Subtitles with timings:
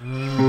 [0.00, 0.43] Havuhattu.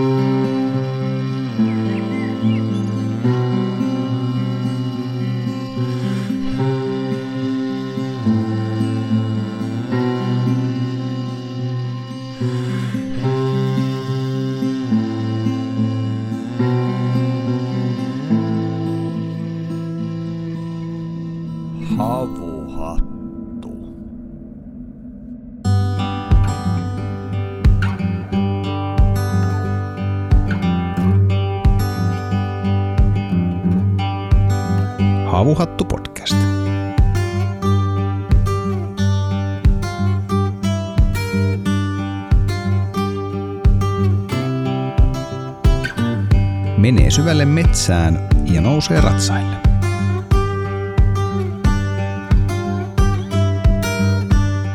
[47.25, 49.56] Syvälle metsään ja nousee ratsaille.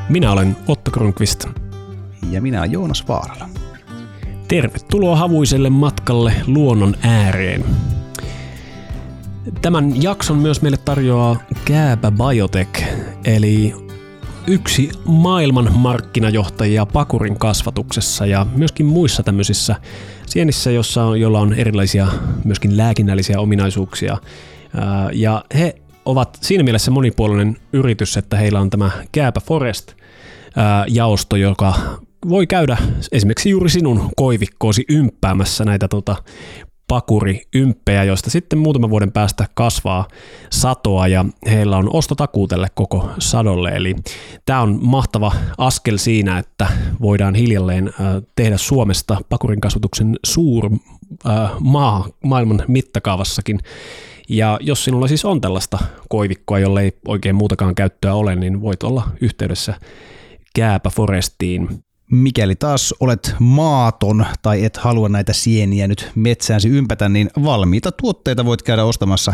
[0.08, 1.44] Minä olen Otto Kronqvist.
[2.30, 3.48] Ja minä olen Joonas Vaarala.
[4.48, 7.64] Tervetuloa havuiselle matkalle luonnon ääreen.
[9.62, 12.82] Tämän jakson myös meille tarjoaa Kääpä Biotech,
[13.24, 13.74] eli
[14.46, 19.76] yksi maailman markkinajohtajia pakurin kasvatuksessa ja myöskin muissa tämmöisissä
[20.26, 22.06] sienissä, jossa on, joilla on erilaisia
[22.44, 24.18] myöskin lääkinnällisiä ominaisuuksia.
[25.12, 25.74] Ja he
[26.04, 29.92] ovat siinä mielessä monipuolinen yritys, että heillä on tämä Kääpä Forest
[30.56, 31.74] ää, jaosto, joka
[32.28, 32.76] voi käydä
[33.12, 36.16] esimerkiksi juuri sinun koivikkoosi ymppäämässä näitä tota,
[36.90, 40.08] pakuriymppejä, joista sitten muutaman vuoden päästä kasvaa
[40.50, 43.70] satoa ja heillä on ostotakuu tälle koko sadolle.
[43.70, 43.96] Eli
[44.46, 46.66] tämä on mahtava askel siinä, että
[47.00, 47.94] voidaan hiljalleen äh,
[48.36, 50.70] tehdä Suomesta pakurin kasvatuksen suur
[51.26, 53.58] äh, maa maailman mittakaavassakin.
[54.28, 58.82] Ja jos sinulla siis on tällaista koivikkoa, jolle ei oikein muutakaan käyttöä ole, niin voit
[58.82, 59.74] olla yhteydessä
[60.54, 61.84] Kääpä Forestiin.
[62.10, 68.44] Mikäli taas olet maaton tai et halua näitä sieniä nyt metsäänsä ympätä, niin valmiita tuotteita
[68.44, 69.32] voit käydä ostamassa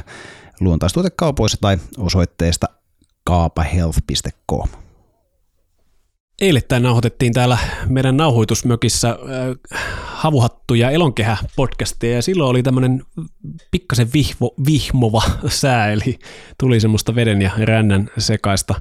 [0.60, 2.66] luontaistuotekaupoissa tai osoitteesta
[3.24, 4.68] kaapahealth.com.
[6.40, 7.58] Eilettäin nauhoitettiin täällä
[7.88, 13.02] meidän nauhoitusmökissä äh, Havuhattu ja Elonkehä podcastia ja silloin oli tämmöinen
[13.70, 16.18] pikkasen vihvo, vihmova sää, eli
[16.60, 18.74] tuli semmoista veden ja rännän sekaista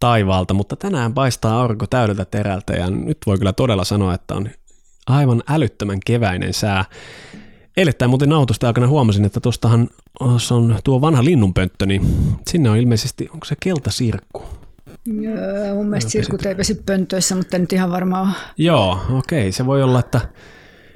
[0.00, 4.50] taivaalta, mutta tänään paistaa aurinko täydeltä terältä ja nyt voi kyllä todella sanoa, että on
[5.06, 6.84] aivan älyttömän keväinen sää.
[7.76, 9.88] Eilettäin muuten nauhoitusta aikana huomasin, että tuostahan
[10.20, 12.02] on tuo vanha linnunpönttö, niin
[12.50, 14.42] sinne on ilmeisesti, onko se keltasirkku?
[15.06, 18.34] Joo, mun mielestä sirkut ei pesi pöntöissä, mutta en nyt ihan varmaan.
[18.56, 19.52] Joo, okei.
[19.52, 20.20] Se voi olla, että,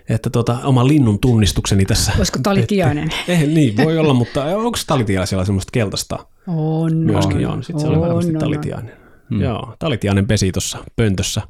[0.09, 2.13] että tuota, oma linnun tunnistukseni tässä.
[2.19, 3.11] Olisiko talitiainen?
[3.29, 6.19] Eh, niin, voi olla, mutta onko talitiaisella semmoista keltaista?
[6.47, 7.53] On, Myöskin on.
[7.53, 7.65] on.
[7.65, 8.41] Sitten se oli varmasti on, on.
[8.41, 8.93] talitiainen.
[9.31, 9.43] Hmm.
[9.43, 11.43] Joo, talitiainen pesi tuossa pöntössä.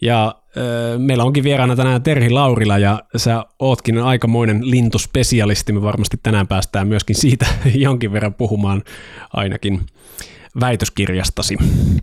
[0.00, 5.72] Ja äh, meillä onkin vieraana tänään Terhi Laurila ja sä ootkin aikamoinen lintuspesialisti.
[5.72, 8.82] Me varmasti tänään päästään myöskin siitä jonkin verran puhumaan
[9.32, 9.80] ainakin
[10.60, 11.56] väitöskirjastasi.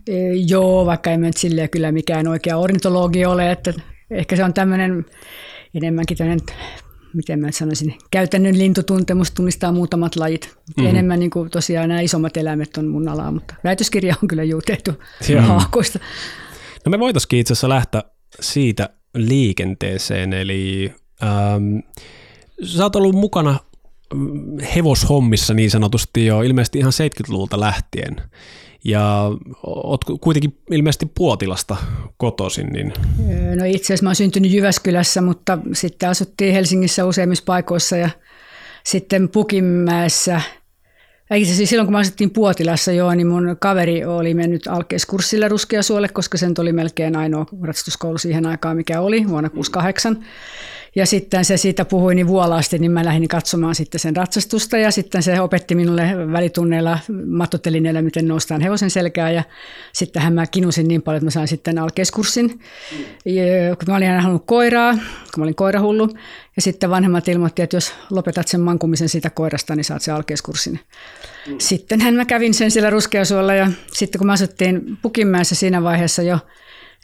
[0.08, 3.72] E, joo, vaikka ei nyt silleen kyllä mikään oikea ornitologi ole, että
[4.10, 5.06] ehkä se on tämmöinen
[5.74, 6.46] enemmänkin tämmöinen,
[7.14, 10.46] miten mä sanoisin, käytännön lintutuntemus tunnistaa muutamat lajit.
[10.46, 10.86] Mm-hmm.
[10.86, 14.62] Enemmän niin kuin tosiaan nämä isommat eläimet on mun alaa, mutta väitöskirja on kyllä juu
[14.62, 14.94] tehty
[15.28, 15.42] Joo.
[15.42, 15.98] haakoista.
[16.86, 18.02] No me voitaisiin itse asiassa lähteä
[18.40, 20.92] siitä liikenteeseen, eli
[21.22, 21.78] ähm,
[22.64, 23.58] sä oot ollut mukana
[24.76, 28.16] hevoshommissa niin sanotusti jo ilmeisesti ihan 70-luvulta lähtien.
[28.84, 29.30] Ja
[29.66, 31.76] oot ku- kuitenkin ilmeisesti Puotilasta
[32.16, 32.92] kotoisin, niin
[33.30, 38.10] Öö, No itse asiassa mä oon syntynyt Jyväskylässä, mutta sitten asuttiin Helsingissä useimmissa paikoissa ja
[38.84, 40.40] sitten Pukinmäessä.
[41.34, 46.08] Itse asiassa silloin kun mä asuttiin Puotilassa joo, niin mun kaveri oli mennyt alkeiskurssille Ruskeasuolle,
[46.08, 50.24] koska sen oli melkein ainoa ratsastuskoulu siihen aikaan, mikä oli vuonna 68.
[50.96, 54.90] Ja sitten se siitä puhui niin vuolaasti, niin mä lähdin katsomaan sitten sen ratsastusta ja
[54.90, 59.42] sitten se opetti minulle välitunneilla mattotelineellä, miten noustaan hevosen selkään ja
[59.92, 62.60] sittenhän mä kinusin niin paljon, että mä sain sitten alkeiskurssin.
[63.24, 65.00] Ja kun mä olin aina halunnut koiraa, kun
[65.38, 66.08] mä olin koirahullu
[66.56, 70.80] ja sitten vanhemmat ilmoitti, että jos lopetat sen mankumisen siitä koirasta, niin saat sen alkeiskurssin.
[71.58, 76.38] Sittenhän mä kävin sen siellä Ruskeasuolla ja sitten kun mä asuttiin Pukinmäessä siinä vaiheessa jo,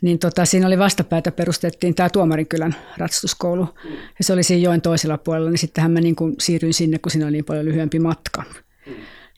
[0.03, 3.69] niin tota, siinä oli vastapäätä perustettiin tämä Tuomarinkylän ratsastuskoulu.
[4.19, 7.11] Ja se oli siinä joen toisella puolella, niin sittenhän mä niin kuin siirryin sinne, kun
[7.11, 8.43] siinä oli niin paljon lyhyempi matka.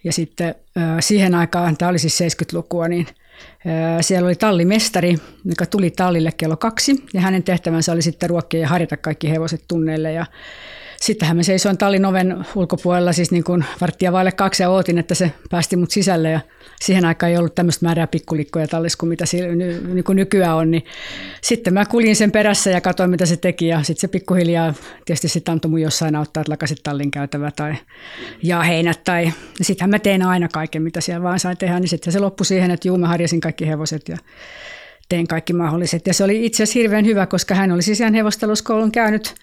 [0.04, 3.06] Ja sitten äh, siihen aikaan, tämä oli siis 70-lukua, niin
[3.46, 8.60] äh, siellä oli tallimestari, joka tuli tallille kello kaksi, ja hänen tehtävänsä oli sitten ruokkia
[8.60, 10.12] ja harjata kaikki hevoset tunneille.
[10.12, 10.26] Ja
[11.02, 15.14] sittenhän me seisoin tallin oven ulkopuolella siis niin kuin varttia vaille kaksi ja ootin, että
[15.14, 16.40] se päästi mut sisälle ja
[16.80, 19.24] siihen aikaan ei ollut tämmöistä määrää pikkulikkoja tallissa kuin mitä
[19.92, 20.70] niin kuin nykyään on.
[20.70, 20.84] Niin
[21.42, 25.28] sitten mä kuljin sen perässä ja katsoin, mitä se teki ja sitten se pikkuhiljaa tietysti
[25.28, 27.74] sitten antoi mun jossain auttaa, että lakasit tallin käytävä tai
[28.42, 29.32] ja heinät tai
[29.62, 32.70] sittenhän mä tein aina kaiken, mitä siellä vaan sain tehdä, niin sitten se loppui siihen,
[32.70, 34.16] että juu mä harjasin kaikki hevoset ja
[35.08, 36.06] tein kaikki mahdolliset.
[36.06, 39.34] Ja se oli itse asiassa hirveän hyvä, koska hän oli siis ihan hevostalouskoulun käynyt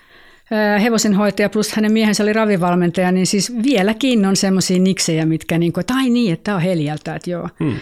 [0.81, 5.81] hevosenhoitaja plus hänen miehensä oli ravivalmentaja, niin siis vieläkin on semmoisia niksejä, mitkä niin kuin,
[5.81, 7.49] että ai niin, että tämä on Heliältä, että joo.
[7.59, 7.79] Hmm.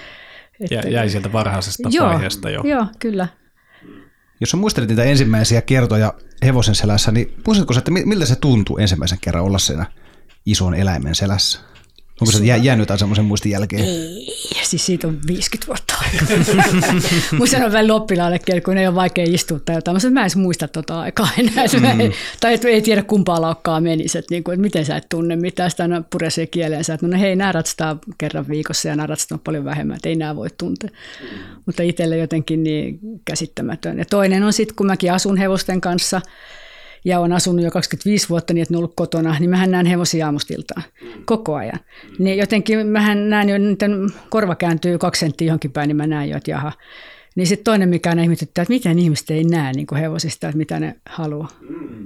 [0.59, 2.61] Että, jäi sieltä varhaisesta joo, vaiheesta jo.
[2.63, 3.27] Joo, kyllä.
[4.39, 6.13] Jos sä muistelit niitä ensimmäisiä kertoja
[6.45, 9.85] hevosen selässä, niin muistatko että miltä se tuntui ensimmäisen kerran olla siinä
[10.45, 11.59] ison eläimen selässä?
[12.21, 13.83] Onko se jää, jäänyt jotain semmoisen muistin jälkeen?
[13.83, 16.53] Ei, siis siitä on 50 vuotta aikaa.
[17.39, 19.97] Musta on vähän oppilaallekin, kun ei ole vaikea istua tai jotain.
[20.03, 21.65] Mä, mä en edes muista tota aikaa enää.
[21.93, 22.11] Mm.
[22.39, 25.71] tai et ei tiedä kumpaa laukkaa menisi, että, niinku, että miten sä et tunne mitään.
[25.71, 29.65] Sitä aina puresee kieleensä, että no hei, nämä ratsastaa kerran viikossa ja nämä ratsastaa paljon
[29.65, 30.89] vähemmän, että ei nämä voi tuntea.
[31.65, 33.97] Mutta itselle jotenkin niin käsittämätön.
[33.97, 36.21] Ja toinen on sitten, kun mäkin asun hevosten kanssa–
[37.05, 39.85] ja on asunut jo 25 vuotta niin, että ne on ollut kotona, niin mähän näen
[39.85, 40.83] hevosia aamustiltaan
[41.25, 41.79] koko ajan.
[42.19, 43.85] Niin jotenkin mähän näen jo, että
[44.29, 46.71] korva kääntyy kaksi senttiä johonkin päin, niin mä näen jo, että jaha.
[47.37, 50.57] Niin sitten toinen, mikä aina ihmetyttää, että miten ihmiset ei näe niin kuin hevosista, että
[50.57, 51.49] mitä ne haluaa.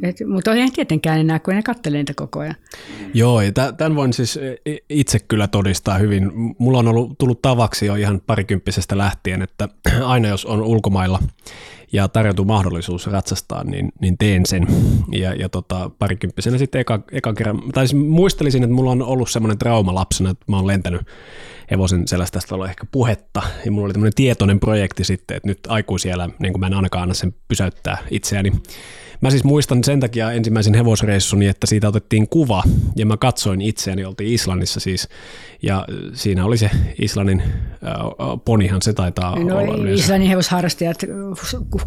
[0.03, 2.55] Et, mutta ei tietenkään enää, kun ne katselee niitä koko ajan.
[3.13, 4.39] Joo, ja tämän voin siis
[4.89, 6.31] itse kyllä todistaa hyvin.
[6.57, 9.69] Mulla on ollut tullut tavaksi jo ihan parikymppisestä lähtien, että
[10.05, 11.19] aina jos on ulkomailla
[11.93, 14.67] ja tarjoutuu mahdollisuus ratsastaa, niin, niin teen sen.
[15.11, 19.29] Ja, ja tota, parikymppisenä sitten eka, eka kerran, tai siis muistelisin, että mulla on ollut
[19.29, 21.01] semmoinen trauma lapsena, että mä oon lentänyt
[21.71, 25.59] hevosen sellaista, tästä ollut ehkä puhetta, ja mulla oli tämmöinen tietoinen projekti sitten, että nyt
[25.67, 28.51] aikuisiellä, niin kuin mä en ainakaan anna sen pysäyttää itseäni,
[29.21, 32.63] Mä siis muistan sen takia ensimmäisen hevosreissuni, että siitä otettiin kuva
[32.95, 35.09] ja mä katsoin itseäni, oltiin Islannissa siis
[35.61, 36.69] ja siinä oli se
[37.01, 37.43] Islannin
[38.45, 39.89] ponihan se taitaa no, olla.
[39.89, 40.97] Islannin hevosharrastajat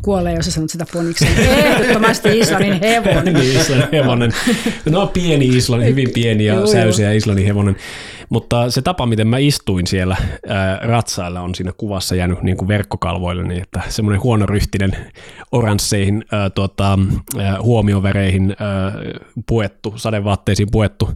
[0.03, 1.27] kuolee, jos sä sanot sitä poniksi.
[1.39, 3.35] Ehdottomasti Islannin hevonen.
[3.35, 4.33] niin, Islannin hevonen.
[4.91, 7.77] No pieni Islannin, hyvin pieni ja säysiä Islannin hevonen.
[8.29, 10.17] Mutta se tapa, miten mä istuin siellä
[10.49, 14.97] ää, ratsailla, on siinä kuvassa jäänyt niin kuin verkkokalvoille, niin että semmoinen huonoryhtinen
[15.53, 16.51] oransseihin ää,
[17.39, 18.93] ää, huomiovereihin ää,
[19.47, 21.11] puettu, sadevaatteisiin puettu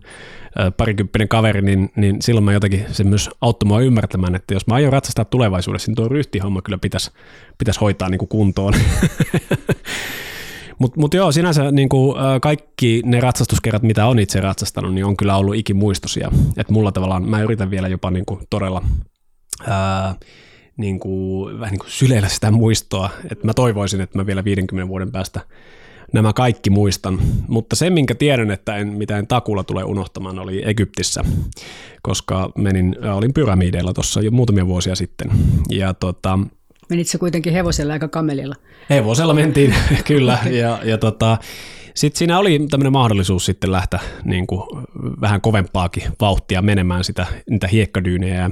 [0.77, 4.75] parikymppinen kaveri, niin, niin silloin mä jotenkin se myös auttoi mua ymmärtämään, että jos mä
[4.75, 7.11] aion ratsastaa tulevaisuudessa, niin tuo ryhtihomma kyllä pitäisi,
[7.59, 8.75] pitäisi hoitaa niin kuin kuntoon.
[10.79, 15.17] Mutta mut joo, sinänsä niin kuin, kaikki ne ratsastuskerrat, mitä on itse ratsastanut, niin on
[15.17, 16.31] kyllä ollut ikimuistosia.
[16.57, 18.83] Että mulla tavallaan, mä yritän vielä jopa niin kuin, todella
[19.67, 20.15] ää,
[20.77, 23.11] niin kuin, vähän niin kuin syleillä sitä muistoa.
[23.31, 25.41] Että mä toivoisin, että mä vielä 50 vuoden päästä
[26.13, 27.19] nämä kaikki muistan.
[27.49, 31.25] Mutta se, minkä tiedän, että en mitään takulla tule unohtamaan, oli Egyptissä,
[32.03, 35.31] koska menin, olin pyramideilla tuossa jo muutamia vuosia sitten.
[35.71, 36.39] Ja tota,
[36.89, 38.55] Menitkö kuitenkin hevosella aika kamelilla?
[38.91, 39.75] Hevosella mentiin,
[40.07, 40.39] kyllä.
[40.51, 41.39] Ja, ja tota,
[41.95, 44.63] sitten siinä oli tämmöinen mahdollisuus sitten lähteä niin kuin
[45.21, 48.35] vähän kovempaakin vauhtia menemään sitä, niitä hiekkadyynejä.
[48.35, 48.51] Ja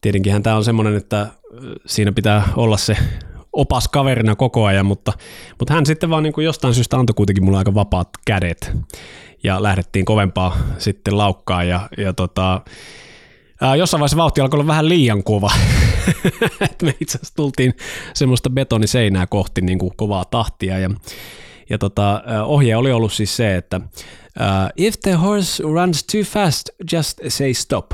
[0.00, 1.26] tietenkinhän tämä on semmoinen, että
[1.86, 2.96] siinä pitää olla se
[3.58, 5.12] opas kaverina koko ajan, mutta,
[5.58, 8.72] mutta hän sitten vaan niin kuin jostain syystä antoi kuitenkin mulle aika vapaat kädet
[9.44, 12.60] ja lähdettiin kovempaa sitten laukkaa ja, ja tota,
[13.60, 15.50] Ää, jossain vaiheessa vauhti alkoi olla vähän liian kova.
[16.70, 17.74] Et me itse asiassa tultiin
[18.14, 20.78] semmoista betoniseinää kohti niin kuin kovaa tahtia.
[20.78, 20.90] Ja,
[21.70, 26.68] ja tota, ohje oli ollut siis se, että uh, if the horse runs too fast,
[26.92, 27.92] just say stop.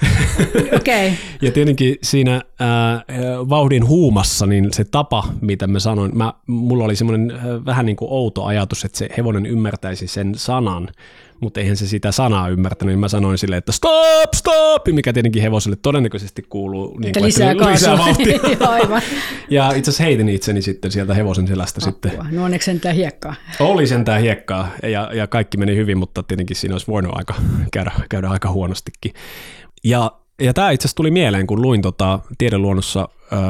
[0.80, 1.10] Okay.
[1.42, 3.04] ja tietenkin siinä ää,
[3.48, 7.32] vauhdin huumassa, niin se tapa, mitä mä sanoin, mä, mulla oli semmoinen
[7.66, 10.88] vähän niin kuin outo ajatus, että se hevonen ymmärtäisi sen sanan,
[11.40, 15.42] mutta eihän se sitä sanaa ymmärtänyt, niin mä sanoin silleen, että stop, stop, mikä tietenkin
[15.42, 16.98] hevoselle todennäköisesti kuuluu.
[16.98, 18.38] Niin kuin, lisää, että lisää vauhtia.
[18.68, 19.02] Aivan.
[19.50, 21.92] ja itse asiassa heitin itseni sitten sieltä hevosen selästä Apua.
[21.92, 22.34] sitten.
[22.36, 23.34] No onneksi sentään hiekkaa.
[23.60, 27.34] Oli sentään hiekkaa ja, ja kaikki meni hyvin, mutta tietenkin siinä olisi voinut aika,
[27.72, 29.12] käydä, käydä aika huonostikin.
[29.84, 33.40] Ja ja tämä itse asiassa tuli mieleen, kun luin tota tiedeluonnossa äh,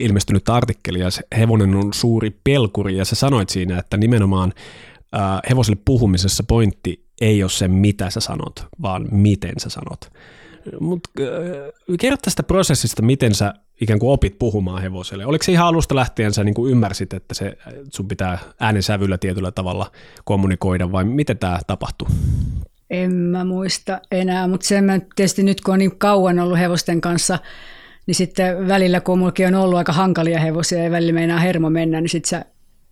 [0.00, 4.52] ilmestynyttä artikkelia, se hevonen on suuri pelkuri, ja sä sanoit siinä, että nimenomaan
[5.14, 10.12] äh, hevoselle puhumisessa pointti ei ole se, mitä sä sanot, vaan miten sä sanot.
[10.80, 11.10] Mutta
[12.00, 15.26] kerro tästä prosessista, miten sä ikään kuin opit puhumaan hevoselle.
[15.26, 17.58] Oliko se ihan alusta lähtien sä niin kuin ymmärsit, että se,
[17.92, 19.90] sun pitää äänensävyllä tietyllä tavalla
[20.24, 22.08] kommunikoida, vai miten tämä tapahtuu?
[22.90, 27.00] En mä muista enää, mutta sen mä tietysti nyt kun on niin kauan ollut hevosten
[27.00, 27.38] kanssa,
[28.06, 32.00] niin sitten välillä kun mullakin on ollut aika hankalia hevosia ja välillä meinaa hermo mennä,
[32.00, 32.44] niin sitten sä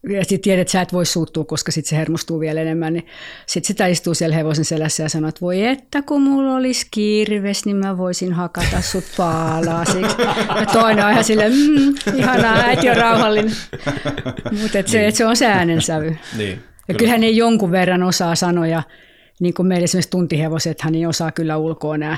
[0.09, 3.07] ja sitten tiedät, että sä et voi suuttua, koska sitten se hermostuu vielä enemmän, niin
[3.47, 7.65] sitten sitä istuu siellä hevosen selässä ja sanoo, että voi että kun mulla olisi kirves,
[7.65, 10.17] niin mä voisin hakata sut paalaasiksi.
[10.61, 13.57] Ja toinen on ihan silleen, mm, ihanaa, äiti on rauhallinen.
[14.63, 15.13] Mutta et se, niin.
[15.13, 16.17] se on se äänensävy.
[16.37, 18.83] Niin, ja kyllähän ne jonkun verran osaa sanoja,
[19.41, 22.17] niin kuin meillä esimerkiksi tuntihevosethan niin osaa kyllä ulkoa nämä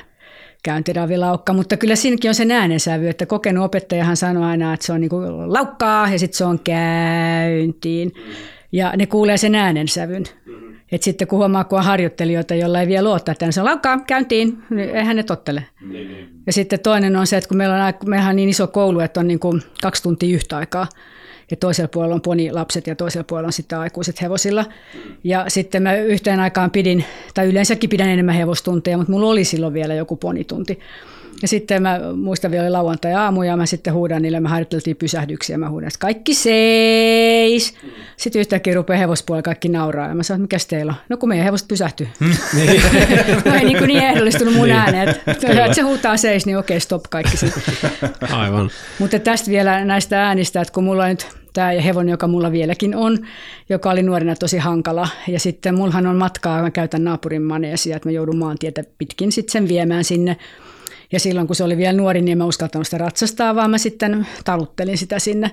[0.62, 5.00] käyntiravilaukka, mutta kyllä siinäkin on se äänensävy, että kokenut opettajahan sanoo aina, että se on
[5.00, 8.12] niin kuin laukkaa ja sitten se on käyntiin.
[8.72, 10.24] Ja ne kuulee sen äänensävyn.
[10.92, 13.98] Et sitten kun huomaa, kun on harjoittelijoita, joilla ei vielä luottaa, että se on laukkaa,
[14.06, 15.64] käyntiin, niin eihän ne tottele.
[16.46, 19.20] Ja sitten toinen on se, että kun meillä on, meillä on niin iso koulu, että
[19.20, 20.86] on niin kuin kaksi tuntia yhtä aikaa,
[21.50, 24.64] ja toisella puolella on ponilapset ja toisella puolella on sitten aikuiset hevosilla.
[25.24, 29.74] Ja sitten mä yhteen aikaan pidin, tai yleensäkin pidän enemmän hevostunteja, mutta mulla oli silloin
[29.74, 30.80] vielä joku ponitunti.
[31.42, 35.70] Ja sitten mä muistan vielä lauantai-aamu ja mä sitten huudan niille, me harjoiteltiin pysähdyksiä, mä
[35.70, 37.74] huudan, että kaikki seis.
[38.16, 40.98] Sitten yhtäkkiä rupeaa hevospuolella kaikki nauraa ja mä sanoin, mikä teillä on?
[41.08, 42.08] No kun meidän hevoset pysähtyy.
[42.54, 42.82] Niin.
[43.44, 45.22] no ei niin, kuin niin ehdollistunut mun äänet.
[45.26, 47.62] Että se huutaa seis, niin okei, stop kaikki sitten.
[48.30, 48.70] Aivan.
[48.98, 52.96] Mutta tästä vielä näistä äänistä, että kun mulla on nyt tämä hevonen, joka mulla vieläkin
[52.96, 53.18] on,
[53.68, 55.08] joka oli nuorena tosi hankala.
[55.28, 59.52] Ja sitten mullahan on matkaa, mä käytän naapurin maneesia, että mä joudun maantietä pitkin sitten
[59.52, 60.36] sen viemään sinne
[61.12, 63.78] ja silloin kun se oli vielä nuori, niin en mä uskaltanut sitä ratsastaa, vaan mä
[63.78, 65.50] sitten taluttelin sitä sinne.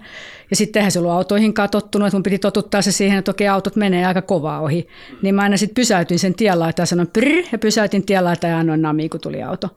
[0.50, 3.48] Ja sitten eihän se ollut autoihinkaan tottunut, että mun piti totuttaa se siihen, että okei
[3.48, 4.88] autot menee aika kovaa ohi.
[5.22, 8.81] Niin mä aina sitten pysäytin sen tiellä ja sanoin prr, ja pysäytin tiellä ja annoin
[8.81, 9.69] namiin, kun tuli auto.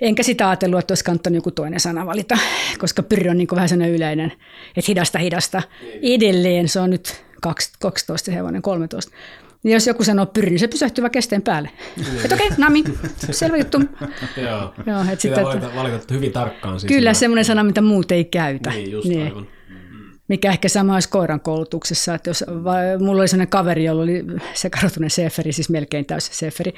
[0.00, 2.38] Enkä sitä ajatellut, että olisi kannattanut joku toinen sana valita,
[2.78, 4.32] koska pyr on niin vähän sellainen yleinen,
[4.76, 5.62] että hidasta, hidasta.
[6.02, 9.12] Edelleen se on nyt 12 hevonen, 13.
[9.66, 11.70] Niin jos joku sanoo pyri, niin se pysähtyy vaan kesteen päälle.
[11.96, 12.06] Niin.
[12.24, 12.84] Että okei, okay, nami,
[13.30, 13.78] selvä juttu.
[14.48, 16.80] Joo, Joo et sitä valita, valita hyvin tarkkaan.
[16.80, 18.70] Siis kyllä, semmoinen sana, mitä muut ei käytä.
[18.70, 19.22] Niin, just niin.
[19.22, 19.46] aivan
[20.28, 22.14] mikä ehkä sama olisi koiran koulutuksessa.
[22.14, 22.44] Että jos,
[23.00, 26.74] mulla oli sellainen kaveri, jolla oli sekarotunen seferi, siis melkein täysi seferi.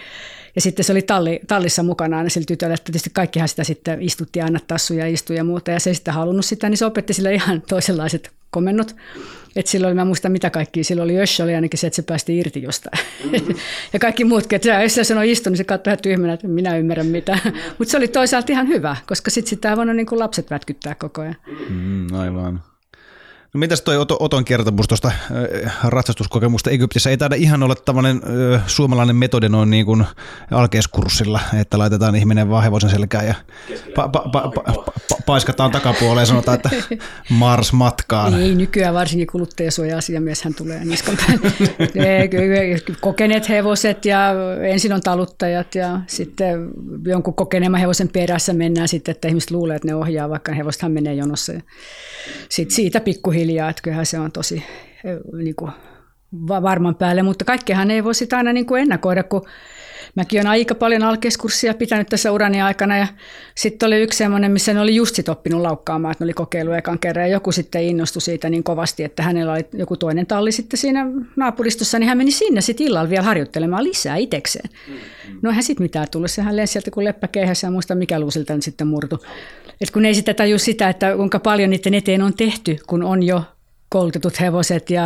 [0.54, 4.02] Ja sitten se oli talli, tallissa mukana aina sillä tytöllä, että tietysti kaikkihan sitä sitten
[4.02, 5.70] istutti aina tassuja ja istuja ja muuta.
[5.70, 8.96] Ja se ei sitten halunnut sitä, niin se opetti sille ihan toisenlaiset komennot.
[9.56, 12.38] Että silloin, mä muistan mitä kaikki, silloin oli Össä oli ainakin se, että se päästi
[12.38, 13.04] irti jostain.
[13.24, 13.54] Mm-hmm.
[13.92, 16.76] ja kaikki muutkin, että jos se sanoi istu, niin se katsoi ihan tyhmänä, että minä
[16.76, 17.38] ymmärrän mitä.
[17.78, 21.20] Mutta se oli toisaalta ihan hyvä, koska sitten sitä voinut niin kuin lapset vätkyttää koko
[21.20, 21.36] ajan.
[21.68, 22.62] Mm, aivan.
[23.54, 27.10] No mitäs toi Oton kertomus tuosta äh, ratsastuskokemusta Egyptissä?
[27.10, 28.20] Ei taida ihan olla tämmöinen
[28.54, 30.04] äh, suomalainen metodi noin niin kuin
[30.50, 33.34] alkeiskurssilla, että laitetaan ihminen vaan hevosen selkään ja
[33.70, 36.70] pa- pa- pa- pa- pa- paiskataan takapuoleen ja sanotaan, että
[37.30, 38.34] Mars matkaan.
[38.34, 41.16] Ei, nykyään varsinkin kuluttajasuoja-asiamies hän tulee niskan
[43.00, 46.70] Kokeneet hevoset ja ensin on taluttajat ja sitten
[47.04, 51.14] jonkun kokeneemman hevosen perässä mennään sitten, että ihmiset luulee, että ne ohjaa, vaikka hevostahan menee
[51.14, 51.52] jonossa.
[52.48, 54.64] Sitten siitä pikkuhiljaa pikkuhiljaa, että kyllähän se on tosi
[55.32, 55.72] niin kuin,
[56.48, 59.46] varman päälle, mutta kaikkehan ei voi sitä aina niin kuin ennakoida, kun
[60.18, 63.06] mäkin olen aika paljon alkeiskurssia pitänyt tässä urani aikana ja
[63.54, 66.76] sitten oli yksi semmoinen, missä ne oli just sit oppinut laukkaamaan, että ne oli kokeillut
[66.76, 70.52] ekan kerran ja joku sitten innostui siitä niin kovasti, että hänellä oli joku toinen talli
[70.52, 71.06] sitten siinä
[71.36, 74.70] naapuristossa, niin hän meni sinne sitten illalla vielä harjoittelemaan lisää itekseen.
[75.42, 78.86] No eihän sitten mitään tullut, sehän lensi sieltä kuin leppäkeihässä ja muista mikä luusilta sitten
[78.86, 79.24] murtu.
[79.80, 83.22] Et kun ei sitä taju sitä, että kuinka paljon niiden eteen on tehty, kun on
[83.22, 83.42] jo
[83.88, 85.02] koulutetut hevoset ja,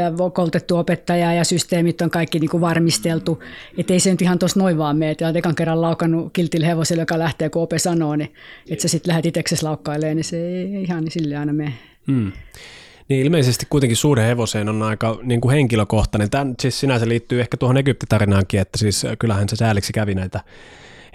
[0.00, 3.42] ja koulutettu opettaja ja systeemit on kaikki niin kuin varmisteltu.
[3.78, 7.02] Että ei se nyt ihan tuossa noin vaan mene, että ekan kerran laukannut kiltille hevoselle,
[7.02, 8.32] joka lähtee, kun ope sanoo, niin
[8.70, 11.74] että sä sitten lähdet itseksesi laukkailemaan, niin se ei ihan niin sille aina mene.
[12.06, 12.32] Hmm.
[13.08, 16.30] Niin ilmeisesti kuitenkin suhde hevoseen on aika niin kuin henkilökohtainen.
[16.30, 20.40] Tämä siis sinänsä liittyy ehkä tuohon Egyptitarinaankin, että siis kyllähän se sääliksi kävi näitä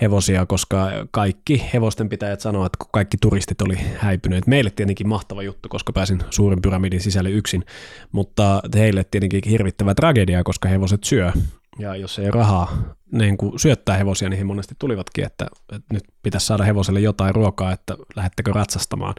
[0.01, 4.47] hevosia, koska kaikki hevosten pitäjät sanoivat, että kaikki turistit oli häipyneet.
[4.47, 7.65] Meille tietenkin mahtava juttu, koska pääsin suurin pyramidin sisälle yksin,
[8.11, 11.31] mutta heille tietenkin hirvittävä tragedia, koska hevoset syö.
[11.79, 16.03] Ja jos ei rahaa niin kuin syöttää hevosia, niin he monesti tulivatkin, että, että nyt
[16.23, 19.15] pitäisi saada hevoselle jotain ruokaa, että lähettekö ratsastamaan.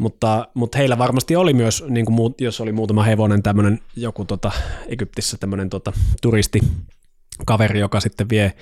[0.00, 4.24] Mutta, mutta heillä varmasti oli myös, niin kuin muut, jos oli muutama hevonen, tämmöinen joku
[4.24, 4.52] tota,
[4.88, 5.92] Egyptissä tämmöinen tota,
[6.22, 6.60] turisti,
[7.46, 8.52] kaveri, joka sitten vie,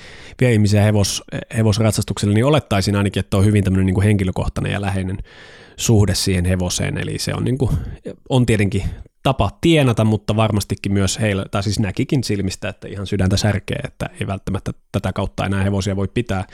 [0.41, 1.23] vie ihmisiä hevos,
[1.57, 5.19] hevosratsastukselle, niin olettaisin ainakin, että on hyvin tämmöinen niin kuin henkilökohtainen ja läheinen
[5.77, 6.99] suhde siihen hevoseen.
[6.99, 7.71] Eli se on, niin kuin,
[8.29, 8.83] on tietenkin
[9.23, 14.11] tapa tienata, mutta varmastikin myös heillä, tai siis näkikin silmistä, että ihan sydäntä särkee, että
[14.21, 16.45] ei välttämättä tätä kautta enää hevosia voi pitää.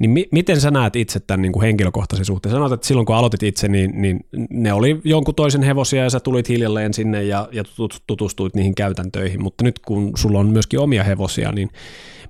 [0.00, 2.52] Niin mi- miten sä näet itse tämän niin kuin henkilökohtaisen suhteen?
[2.52, 6.20] Sanoit, että silloin kun aloitit itse, niin, niin ne oli jonkun toisen hevosia ja sä
[6.20, 7.64] tulit hiljalleen sinne ja, ja
[8.06, 11.70] tutustuit niihin käytäntöihin, mutta nyt kun sulla on myöskin omia hevosia, niin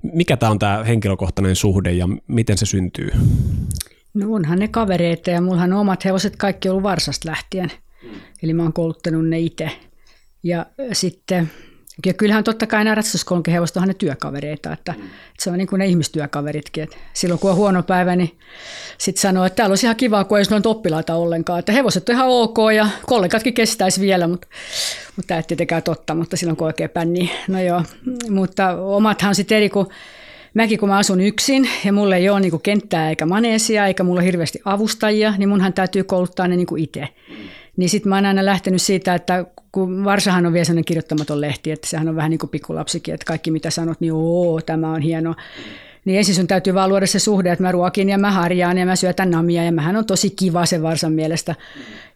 [0.03, 3.11] mikä tämä on tämä henkilökohtainen suhde ja miten se syntyy?
[4.15, 7.73] No onhan ne kavereita ja mullahan omat hevoset kaikki ollut Varsasta lähtien.
[8.43, 9.71] Eli mä oon kouluttanut ne itse.
[10.43, 11.51] Ja sitten
[12.07, 15.05] ja kyllähän totta kai nämä ratsastuskulkehevoset onhan ne työkavereita, että, että
[15.39, 16.83] se on niin kuin ne ihmistyökaveritkin.
[16.83, 18.39] Että silloin kun on huono päivä, niin
[18.99, 21.59] sitten sanoo, että täällä olisi ihan kiva, kun ei olisi noita oppilaita ollenkaan.
[21.59, 24.49] Että hevoset on ihan ok ja kollegatkin kestäisi vielä, mutta,
[25.17, 27.33] mutta tämä ei tietenkään totta, mutta silloin kun oikein pänni.
[27.49, 27.83] No joo,
[28.31, 29.87] mutta omathan sitten eri kuin
[30.55, 34.21] Mäkin kun mä asun yksin ja mulle ei ole niin kenttää eikä maneesia eikä mulla
[34.21, 37.09] hirveästi avustajia, niin munhan täytyy kouluttaa ne niin itse.
[37.77, 41.71] Niin sitten mä oon aina lähtenyt siitä, että kun Varsahan on vielä sellainen kirjoittamaton lehti,
[41.71, 45.03] että sehän on vähän niin kuin pikkulapsikin, että kaikki mitä sanot, niin oo, tämä on
[45.03, 45.35] hieno.
[46.05, 48.87] Niin ensin sun täytyy vaan luoda se suhde, että mä ruokin ja mä harjaan ja
[48.87, 51.55] mä syötän namia ja mähän on tosi kiva sen varsan mielestä.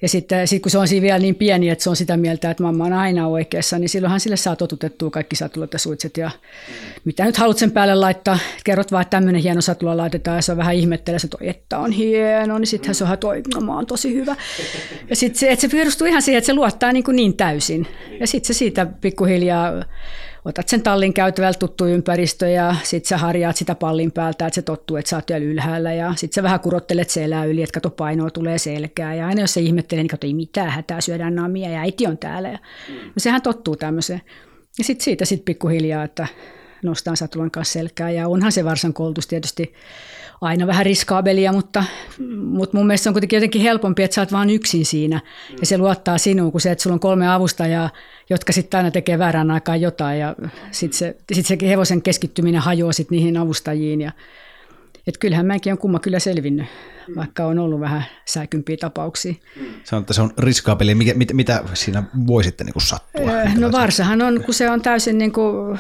[0.03, 2.51] Ja sitten sit kun se on siinä vielä niin pieni, että se on sitä mieltä,
[2.51, 6.31] että mamma on aina oikeassa, niin silloinhan sille saa totutettua kaikki satulat ja suitset ja
[7.05, 8.39] mitä nyt haluat sen päälle laittaa.
[8.65, 11.79] Kerrot vaan, että tämmöinen hieno satula laitetaan ja se on vähän ihmettelee, että toi, että
[11.79, 14.37] on hieno, niin sittenhän se on toi, no mä oon tosi hyvä.
[15.11, 17.87] Ja sitten se, se perustuu ihan siihen, että se luottaa niin, kuin niin täysin.
[18.21, 19.85] Ja sitten se siitä pikkuhiljaa
[20.45, 24.63] otat sen tallin käytävällä tuttu ympäristö ja sitten sä harjaat sitä pallin päältä, että se
[24.63, 25.93] tottuu, että sä oot vielä ylhäällä.
[25.93, 29.15] Ja sitten sä vähän kurottelet selää yli, että kato painoa tulee selkää.
[29.15, 32.19] Ja aina jos se ihmettelee, niin kato ei mitään hätää, syödään namia ja äiti on
[32.19, 32.49] täällä.
[32.49, 32.59] Ja
[32.89, 34.23] no sehän tottuu tämmöiseen.
[34.79, 36.27] Ja sitten siitä sitten pikkuhiljaa, että
[36.83, 38.11] nostaa satulan kanssa selkää.
[38.11, 39.75] Ja onhan se varsan koulutus tietysti
[40.45, 41.85] aina vähän riskaabelia, mutta,
[42.37, 45.21] mutta mun mielestä se on kuitenkin jotenkin helpompi, että sä oot vaan yksin siinä.
[45.61, 47.91] Ja se luottaa sinuun, kuin se, että sulla on kolme avustajaa,
[48.31, 50.21] jotka sitten aina tekee väärään aikaan jotain.
[50.21, 50.37] Ja
[50.71, 54.13] sitten se, sit se hevosen keskittyminen hajoaa sitten niihin avustajiin ja
[55.07, 56.67] että kyllähän mäkin on kumma kyllä selvinnyt,
[57.17, 59.35] vaikka on ollut vähän säikympiä tapauksia.
[59.85, 60.95] Se on, että se on riskaapeli.
[60.95, 63.31] Mitä, mitä, mitä siinä voi sitten niin sattua?
[63.31, 65.79] Öö, no Varsahan on, kun se on täysin, niin kuin,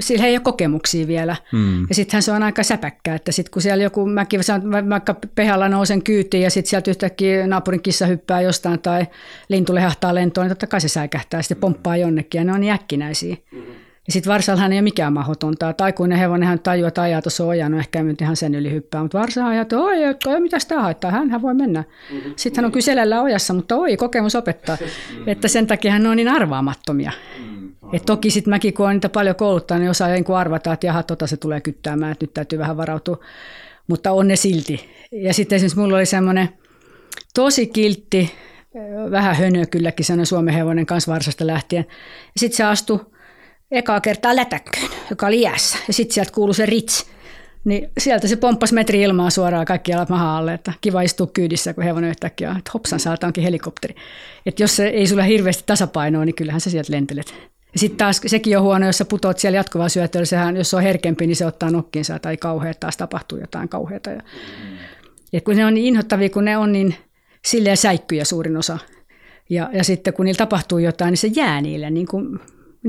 [0.00, 1.36] sillä ei ole kokemuksia vielä.
[1.52, 1.86] Hmm.
[1.88, 4.40] Ja sittenhän se on aika säpäkkää, että sitten kun siellä joku mäkin,
[4.88, 9.06] vaikka pehalla nousen kyytiin ja sitten sieltä yhtäkkiä naapurin kissa hyppää jostain tai
[9.48, 12.60] lintu lehahtaa lentoon, niin totta kai se säikähtää ja sitten pomppaa jonnekin ja ne on
[12.60, 13.36] niin äkkinäisiä.
[14.06, 15.72] Ja sitten Varsallahan ei ole mikään mahdotonta.
[15.72, 19.02] Taikuinen hevonenhan tajuaa, että ajaa tuossa ojan, no ehkä nyt ihan sen yli hyppää.
[19.02, 19.96] Mutta Varsa ajaa, että oi,
[20.26, 21.84] oi mitä sitä haittaa, hän voi mennä.
[22.12, 22.32] Mm-hmm.
[22.36, 24.76] Sitten hän on kyselellä ojassa, mutta oi, kokemus opettaa.
[24.80, 25.28] Mm-hmm.
[25.32, 27.12] Että sen takia hän on niin arvaamattomia.
[27.38, 27.74] Mm-hmm.
[27.92, 31.02] Et toki sitten mäkin, kun on niitä paljon kouluttaa, niin osaa niin arvata, että jaha,
[31.02, 33.18] tota se tulee kyttäämään, että nyt täytyy vähän varautua.
[33.86, 34.90] Mutta on ne silti.
[35.12, 36.48] Ja sitten esimerkiksi mulla oli semmoinen
[37.34, 38.34] tosi kiltti,
[39.10, 41.84] vähän hönö kylläkin, sellainen Suomen hevonen kanssa Varsasta lähtien.
[42.08, 43.00] Ja sitten se astui
[43.76, 45.78] ekaa kertaa lätäkköön, joka oli jäässä.
[45.86, 47.06] Ja sitten sieltä kuului se rits.
[47.64, 51.74] Niin sieltä se pomppasi metri ilmaa suoraan kaikki jalat maha alle, että kiva istua kyydissä,
[51.74, 53.94] kun hevonen yhtäkkiä että hopsan saata onkin helikopteri.
[54.46, 57.34] Että jos se ei sulle hirveästi tasapainoa, niin kyllähän sä sieltä lentelet.
[57.72, 60.76] Ja sitten taas sekin on huono, jos sä putoat siellä jatkuvaa syötöllä, sehän, jos se
[60.76, 64.10] on herkempi, niin se ottaa nokkinsa tai kauheat, taas tapahtuu jotain kauheata.
[64.10, 64.20] Ja,
[65.32, 66.94] ja kun ne on niin inhottavia, kun ne on niin
[67.44, 68.78] silleen säikkyjä suurin osa.
[69.50, 72.40] Ja, ja sitten kun niillä tapahtuu jotain, niin se jää niille niin kuin niin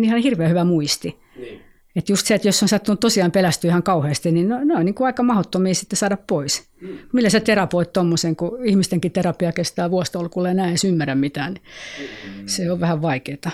[0.03, 1.19] ihan hirveän hyvä muisti.
[1.37, 1.61] Niin.
[1.95, 4.85] Että just se, että jos on sattunut tosiaan pelästyä ihan kauheasti, niin ne, ne on
[4.85, 6.67] niin kuin aika mahdottomia sitten saada pois.
[6.81, 6.97] Mm.
[7.13, 12.41] Millä sä terapoit tuommoisen, kun ihmistenkin terapia kestää vuostolkulle ja näin ei ymmärrä mitään, niin
[12.41, 12.47] mm.
[12.47, 13.51] se on vähän vaikeaa.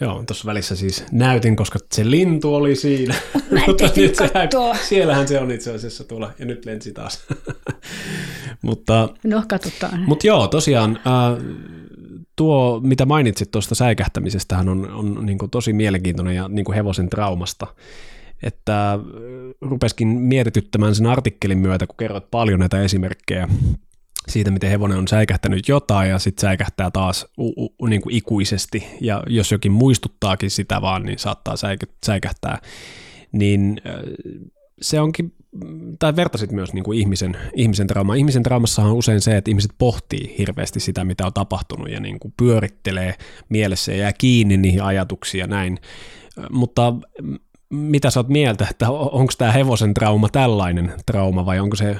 [0.00, 3.14] Joo, tuossa välissä siis näytin, koska se lintu oli siinä.
[3.66, 4.30] Mutta nyt se,
[4.82, 7.26] siellähän se on itse asiassa tuolla, ja nyt lensi taas.
[8.62, 10.04] mutta, no, katsotaan.
[10.06, 11.44] Mutta joo, tosiaan äh,
[12.40, 17.08] tuo, mitä mainitsit tuosta säikähtämisestä, on, on niin kuin tosi mielenkiintoinen ja niin kuin hevosen
[17.08, 17.66] traumasta.
[18.42, 19.00] Että äh,
[19.60, 23.48] rupeskin mietityttämään sen artikkelin myötä, kun kerroit paljon näitä esimerkkejä
[24.28, 28.86] siitä, miten hevonen on säikähtänyt jotain ja sitten säikähtää taas u- u- niin kuin ikuisesti.
[29.00, 32.58] Ja jos jokin muistuttaakin sitä vaan, niin saattaa säikä- säikähtää.
[33.32, 33.94] Niin äh,
[34.80, 35.34] se onkin
[35.98, 38.16] tai vertasit myös niin kuin ihmisen, ihmisen traumaa.
[38.16, 42.20] Ihmisen traumassahan on usein se, että ihmiset pohtii hirveästi sitä, mitä on tapahtunut ja niin
[42.20, 43.14] kuin pyörittelee
[43.48, 45.78] mielessä ja jää kiinni niihin ajatuksiin ja näin.
[46.50, 46.94] Mutta
[47.70, 51.96] mitä sä oot mieltä, että onko tämä hevosen trauma tällainen trauma vai onko se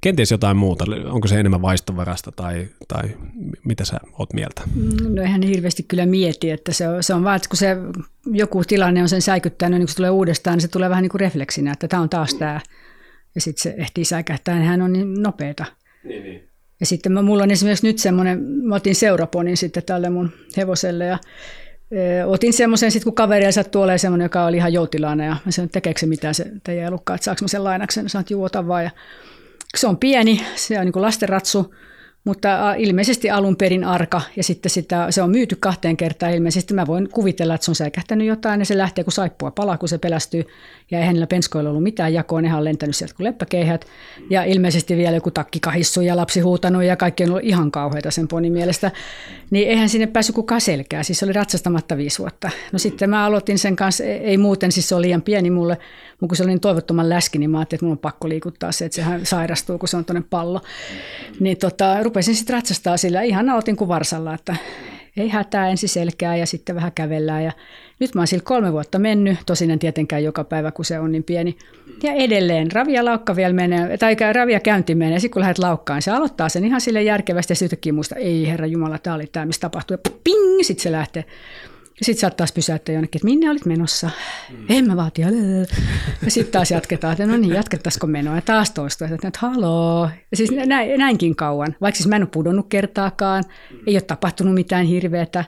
[0.00, 0.84] kenties jotain muuta?
[1.04, 3.02] Onko se enemmän vaistovarasta tai, tai
[3.64, 4.62] mitä sä oot mieltä?
[5.08, 7.76] No eihän hirveästi kyllä mieti, että se on, se on vaan, että kun se
[8.26, 11.10] joku tilanne on sen säikyttänyt, niin kun se tulee uudestaan, niin se tulee vähän niin
[11.10, 12.60] kuin refleksinä, että tämä on taas tämä.
[13.34, 15.64] Ja sitten se ehtii säikähtää, niin hän on niin nopeeta.
[16.04, 16.48] Niin, niin.
[16.80, 21.04] Ja sitten mä, mulla on esimerkiksi nyt semmoinen, mä otin seuraponin sitten tälle mun hevoselle
[21.04, 21.18] ja
[21.90, 25.50] e, Otin semmoisen, sit kun kaveria sattuu olemaan semmoinen, joka oli ihan joutilainen ja mä
[25.50, 28.44] sanoin, tekeekö se mitään se teidän elukka, että saanko mä sen lainaksen, sanoin, että juu,
[28.44, 28.84] ota vaan.
[28.84, 28.90] Ja
[29.76, 31.74] se on pieni, se on niin kuin lastenratsu,
[32.24, 36.74] mutta ilmeisesti alun perin arka ja sitten sitä, se on myyty kahteen kertaan ilmeisesti.
[36.74, 39.88] Mä voin kuvitella, että se on säikähtänyt jotain ja se lähtee kun saippua palaa, kun
[39.88, 40.44] se pelästyy.
[40.90, 43.86] Ja eihän niillä penskoilla ollut mitään jakoa, nehän on lentänyt sieltä kuin leppäkeihät.
[44.30, 48.10] Ja ilmeisesti vielä joku takki kahissu ja lapsi huutanut ja kaikki on ollut ihan kauheita
[48.10, 48.90] sen ponin mielestä.
[49.50, 52.50] Niin eihän sinne päässyt kukaan selkää, siis se oli ratsastamatta viisi vuotta.
[52.72, 55.78] No sitten mä aloitin sen kanssa, ei muuten, siis se oli liian pieni mulle,
[56.20, 58.72] mutta kun se oli niin toivottoman läski, niin mä ajattelin, että mun on pakko liikuttaa
[58.72, 60.60] se, että sehän sairastuu, kun se on tuonne pallo.
[61.40, 64.56] Niin tota, rupesin sitten ratsastaa sillä ihan aloitin kuin varsalla, että
[65.16, 67.44] ei hätää ensi selkää ja sitten vähän kävellään.
[67.44, 67.52] Ja
[68.00, 71.12] nyt mä oon sillä kolme vuotta mennyt, tosin en tietenkään joka päivä, kun se on
[71.12, 71.56] niin pieni.
[72.02, 76.10] Ja edelleen ravia laukka vielä menee, tai ravia käynti menee, sitten kun lähdet laukkaan, se
[76.10, 79.60] aloittaa sen ihan sille järkevästi ja sitten muista, ei herra Jumala, tämä oli tämä, missä
[79.60, 79.98] tapahtui.
[80.04, 81.24] Ja ping, sitten se lähtee.
[82.02, 84.10] Sitten saat taas pysäyttää jonnekin, että minne olit menossa?
[84.50, 84.66] Mm.
[84.68, 85.22] En mä vaati.
[85.22, 85.28] Ja
[86.28, 88.34] sitten taas jatketaan, että no niin, jatkettaisiko menoa.
[88.34, 90.10] Ja taas toistuu, että, että haloo.
[90.30, 91.76] Ja siis näin, näinkin kauan.
[91.80, 93.44] Vaikka siis mä en ole pudonnut kertaakaan,
[93.86, 95.44] ei ole tapahtunut mitään hirveätä.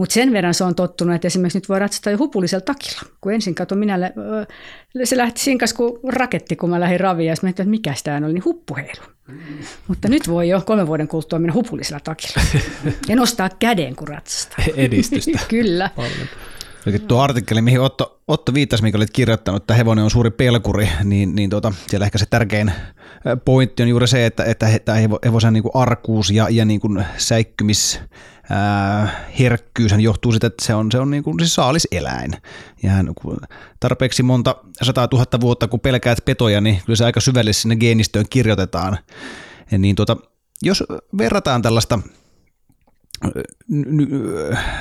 [0.00, 3.02] Mutta sen verran se on tottunut, että esimerkiksi nyt voi ratsastaa jo hupullisella takilla.
[3.20, 3.98] Kun ensin katsoin, minä,
[5.04, 8.32] se lähti sinkas kuin raketti, kun mä lähdin raviin ja sitten että mikä tämä oli,
[8.32, 9.02] niin huppuheilu.
[9.88, 12.42] Mutta nyt voi jo kolmen vuoden kuluttua mennä hupullisella takilla
[13.08, 14.64] ja nostaa käden, kun ratsastaa.
[14.76, 15.38] Edistystä.
[15.48, 15.90] Kyllä.
[15.96, 16.28] Paljon.
[17.08, 21.34] Tuo artikkeli, mihin Otto, Otto viittasi, mikä olit kirjoittanut, että hevonen on suuri pelkuri, niin,
[21.34, 22.72] niin tuota, siellä ehkä se tärkein
[23.44, 28.00] pointti on juuri se, että, että hevosen niin kuin arkuus ja, ja niin kuin säikkymis
[29.38, 32.32] herkkyys johtuu siitä, että se on, se on niin kuin siis saaliseläin.
[32.82, 32.92] Ja
[33.80, 38.26] tarpeeksi monta sata tuhatta vuotta, kun pelkäät petoja, niin kyllä se aika syvällisesti sinne geenistöön
[38.30, 38.98] kirjoitetaan.
[39.70, 40.16] Ja niin tuota,
[40.62, 40.84] jos
[41.18, 41.98] verrataan tällaista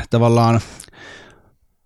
[0.09, 0.61] tavallaan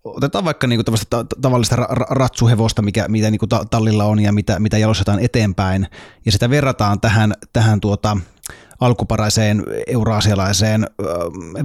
[0.03, 4.59] otetaan vaikka niinku ta- tavallista ra- ratsuhevosta, mikä, mitä niinku ta- tallilla on ja mitä,
[4.59, 5.87] mitä jalostetaan eteenpäin,
[6.25, 8.17] ja sitä verrataan tähän, tähän tuota,
[8.79, 10.87] alkuperäiseen euraasialaiseen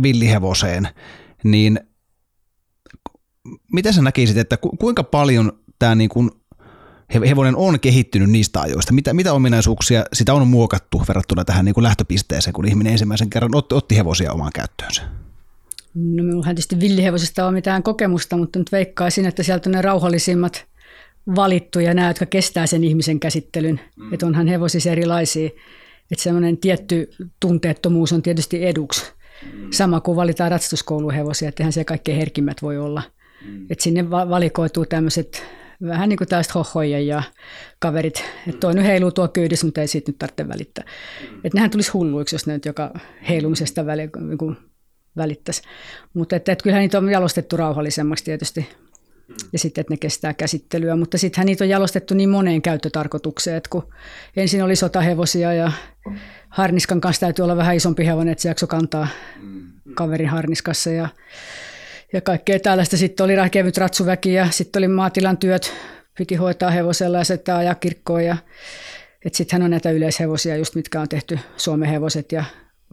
[0.03, 0.89] villihevoseen,
[1.45, 1.81] niin
[3.73, 6.31] miten sä näkisit, että kuinka paljon tämä niin kuin
[7.29, 8.93] hevonen on kehittynyt niistä ajoista?
[8.93, 13.55] Mitä, mitä ominaisuuksia sitä on muokattu verrattuna tähän niin kuin lähtöpisteeseen, kun ihminen ensimmäisen kerran
[13.55, 15.03] otti, otti hevosia omaan käyttöönsä?
[15.95, 20.67] No minullahan tietysti villihevosista on mitään kokemusta, mutta nyt veikkaisin, että sieltä on ne rauhallisimmat
[21.37, 23.81] valittu ja nämä, jotka kestää sen ihmisen käsittelyn.
[23.97, 24.13] Mm.
[24.13, 25.51] Että onhan hevosissa erilaisia.
[26.11, 29.13] Että semmoinen tietty tunteettomuus on tietysti eduksi.
[29.71, 33.03] Sama kuin valitaan ratsastuskouluhevosia, että eihän se kaikkein herkimmät voi olla.
[33.47, 33.67] Mm.
[33.71, 35.43] Että sinne valikoituu tämmöiset
[35.87, 37.23] vähän niin kuin tällaiset hohoja ja
[37.79, 40.85] kaverit, että toinen heiluu tuo kyydissä, mutta ei siitä nyt tarvitse välittää.
[41.45, 42.91] Että nehän tulisi hulluiksi, jos ne nyt joka
[43.29, 44.57] heilumisesta väli, niin
[45.19, 45.63] välittäisi.
[46.15, 48.69] Mutta että, että kyllähän niitä on jalostettu rauhallisemmaksi tietysti
[49.53, 50.97] ja sitten, että ne kestää käsittelyä.
[50.97, 53.93] Mutta sittenhän niitä on jalostettu niin moneen käyttötarkoitukseen, että kun
[54.37, 55.73] ensin oli sotahevosia ja
[56.49, 59.09] harniskan kanssa täytyy olla vähän isompi hevonen, että se jakso kantaa
[59.95, 61.09] kaverin harniskassa ja,
[62.13, 62.97] ja kaikkea tällaista.
[62.97, 65.73] Sitten oli kevyt ratsuväki ja sitten oli maatilan työt,
[66.19, 68.37] piti hoitaa hevosella ja se ajaa kirkkoon ja
[69.33, 72.45] Sittenhän on näitä yleishevosia, just mitkä on tehty Suomen hevoset ja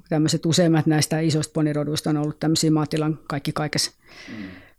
[0.09, 3.91] tämmöiset useimmat näistä isoista poniroduista on ollut tämmöisiä maatilan kaikki kaikessa.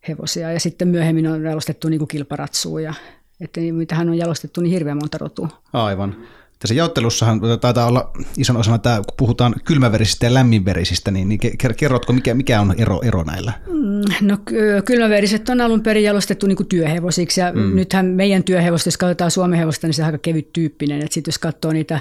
[0.09, 0.53] Hevosia.
[0.53, 2.95] Ja sitten myöhemmin on jalostettu niin kilparatsuun ja
[3.41, 5.49] että mitähän on jalostettu niin hirveän monta rotua.
[5.73, 6.17] Aivan.
[6.59, 11.41] Tässä jaottelussahan taitaa olla ison osana tämä, kun puhutaan kylmäverisistä ja lämminverisistä, niin, niin
[11.77, 13.53] kerrotko, mikä, mikä on ero, ero näillä?
[13.67, 14.39] Mm, no
[14.85, 17.77] kylmäveriset on alun perin jalostettu niin työhevosiksi ja mm.
[17.77, 21.03] nythän meidän työhevosta, jos katsotaan Suomen hevosta, niin se on aika kevyt tyyppinen.
[21.03, 22.01] Että sitten jos katsoo niitä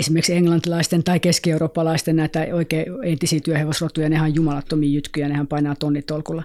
[0.00, 6.42] esimerkiksi englantilaisten tai keski-eurooppalaisten näitä oikein entisiä työhevosrotuja, nehän on jumalattomia jytkyjä, nehän painaa tonnitolkulla.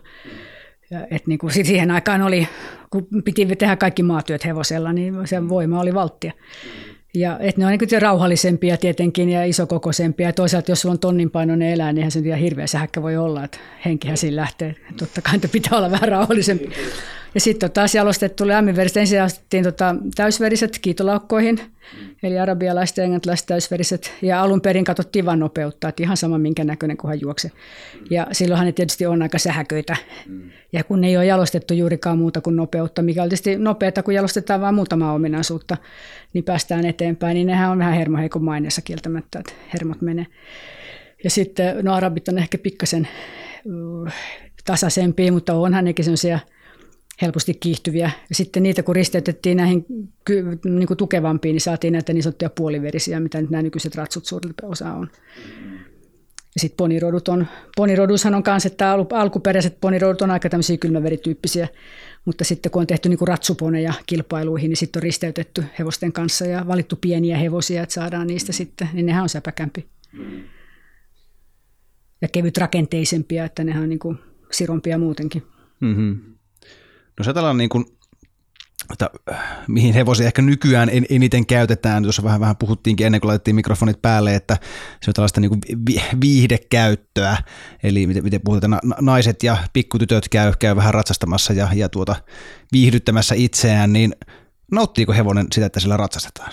[0.91, 2.47] Ja et niin kuin siihen aikaan oli,
[2.89, 6.31] kun piti tehdä kaikki maatyöt hevosella, niin se voima oli valttia.
[7.13, 10.27] Ja et ne on niin rauhallisempia tietenkin ja isokokoisempia.
[10.27, 13.17] Ja toisaalta jos sulla on tonnin painoinen eläin, niin se nyt ihan hirveä sähkö voi
[13.17, 14.75] olla, että henkihän siinä lähtee.
[14.97, 16.69] Totta kai pitää olla vähän rauhallisempi.
[17.35, 18.97] Ja sitten on taas jalostettu lämminveriset.
[18.97, 21.59] Ensin jalostettiin tota, täysveriset kiitolaukkoihin,
[22.23, 24.13] eli arabialaiset ja englantilaiset täysveriset.
[24.21, 27.51] Ja alun perin katsottiin vain nopeutta, että ihan sama minkä näköinen, kunhan juokse.
[28.09, 29.95] Ja silloinhan ne tietysti on aika sähköitä.
[30.73, 34.13] Ja kun ne ei ole jalostettu juurikaan muuta kuin nopeutta, mikä on tietysti nopeata, kun
[34.13, 35.77] jalostetaan vain muutama ominaisuutta,
[36.33, 37.35] niin päästään eteenpäin.
[37.35, 40.25] Niin nehän on vähän hermoheikon maineessa kieltämättä, että hermot menee.
[41.23, 43.07] Ja sitten, no arabit on ehkä pikkasen
[43.65, 44.09] uh,
[44.65, 46.39] tasaisempia, mutta onhan nekin sellaisia–
[47.21, 48.11] helposti kiihtyviä.
[48.31, 49.85] Sitten niitä, kun risteytettiin näihin
[50.63, 54.53] niin kuin tukevampiin, niin saatiin näitä niin sanottuja puoliverisiä, mitä nyt nämä nykyiset ratsut suurin
[54.63, 55.09] osa on.
[56.57, 61.67] Sitten ponirodut on, ponirodushan on kanssa, että alkuperäiset ponirodut on aika tämmöisiä kylmäverityyppisiä,
[62.25, 66.45] mutta sitten kun on tehty niin kuin ratsuponeja kilpailuihin, niin sitten on risteytetty hevosten kanssa
[66.45, 69.85] ja valittu pieniä hevosia, että saadaan niistä sitten, niin nehän on säpäkämpi.
[72.21, 74.17] ja kevyt rakenteisempia, että ne on niin kuin
[74.51, 75.43] sirompia muutenkin.
[75.79, 76.34] Mm-hmm.
[77.19, 77.85] No se tällainen niin kuin,
[78.91, 83.29] että, äh, mihin hevosia ehkä nykyään en, eniten käytetään, tuossa vähän, vähän puhuttiinkin ennen kuin
[83.29, 84.57] laitettiin mikrofonit päälle, että
[85.01, 85.61] se on tällaista niin kuin
[86.21, 87.37] viihdekäyttöä,
[87.83, 92.15] eli miten, miten puhutaan, naiset ja pikkutytöt käy, käy vähän ratsastamassa ja, ja tuota,
[92.71, 94.15] viihdyttämässä itseään, niin
[94.71, 96.51] nauttiiko hevonen sitä, että sillä ratsastetaan?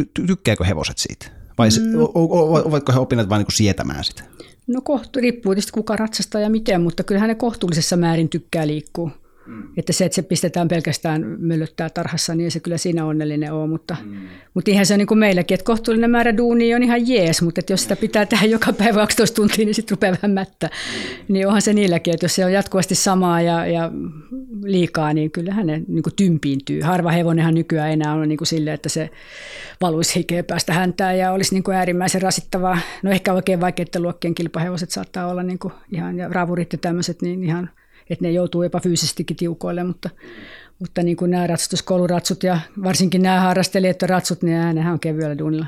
[0.00, 1.26] Ty- tykkääkö hevoset siitä?
[1.58, 2.00] Vai mm.
[2.64, 4.22] ovatko he oppineet vain niin sietämään sitä?
[4.66, 9.10] No kohtu, riippuu tietysti kuka ratsastaa ja miten, mutta kyllähän ne kohtuullisessa määrin tykkää liikkua.
[9.46, 9.62] Mm.
[9.76, 13.70] Että se, että se pistetään pelkästään möllöttää tarhassa, niin se kyllä siinä onnellinen on.
[13.70, 14.16] Mutta, mm.
[14.54, 17.60] mutta ihan se on niin kuin meilläkin, että kohtuullinen määrä duunia on ihan jees, mutta
[17.60, 20.66] että jos sitä pitää tehdä joka päivä 12 tuntia, niin sitten rupeaa vähän mättä.
[20.66, 21.34] Mm.
[21.34, 23.90] Niin onhan se niilläkin, että jos se on jatkuvasti samaa ja, ja
[24.62, 26.80] liikaa, niin kyllähän ne niin kuin tympiintyy.
[26.80, 29.10] Harva hevonenhan nykyään enää on niin kuin sille, että se
[29.80, 32.78] valuisi hikeä päästä häntään ja olisi niin kuin äärimmäisen rasittavaa.
[33.02, 37.22] No ehkä oikein vaikeiden luokkien kilpahevoset saattaa olla niin kuin ihan, ja raavurit ja tämmöiset,
[37.22, 37.70] niin ihan–
[38.10, 40.10] että ne joutuu jopa fyysisestikin tiukoille, mutta,
[40.78, 45.38] mutta niin kuin nämä ratsastuskouluratsut ja varsinkin nämä harrastelijat ja ratsut, niin nehän on kevyellä
[45.38, 45.66] duunilla.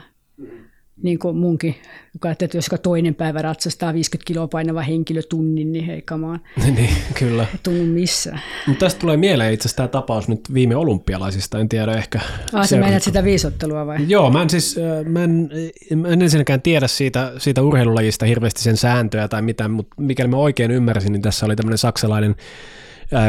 [1.03, 1.75] Niin kuin munkin,
[2.15, 6.41] joka että jos toinen päivä ratsastaa 50 kiloa painava henkilö tunnin, niin hei kamaan.
[6.77, 7.47] niin, kyllä.
[7.63, 8.41] Tunnu missään.
[8.67, 12.21] Mutta tästä tulee mieleen itse asiassa tämä tapaus nyt viime olympialaisista, en tiedä ehkä.
[12.53, 13.99] Ah, sä menet sitä viisottelua vai?
[14.09, 14.77] Joo, mä en siis,
[15.09, 15.51] mä en,
[15.97, 20.37] mä en ensinnäkään tiedä siitä, siitä urheilulajista hirveästi sen sääntöä tai mitään, mutta mikäli mä
[20.37, 22.37] oikein ymmärsin, niin tässä oli tämmöinen saksalainen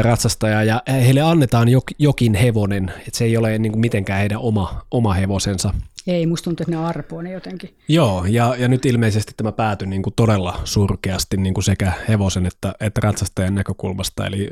[0.02, 4.82] ratsastaja ja heille annetaan jokin hevonen, että se ei ole niin kuin mitenkään heidän oma,
[4.90, 5.74] oma hevosensa.
[6.08, 7.70] Ei, musta tuntuu, että ne arpoo ne jotenkin.
[7.88, 12.46] Joo, ja, ja nyt ilmeisesti tämä päätyi niin kuin todella surkeasti niin kuin sekä hevosen
[12.46, 14.26] että, että ratsastajan näkökulmasta.
[14.26, 14.48] Eli,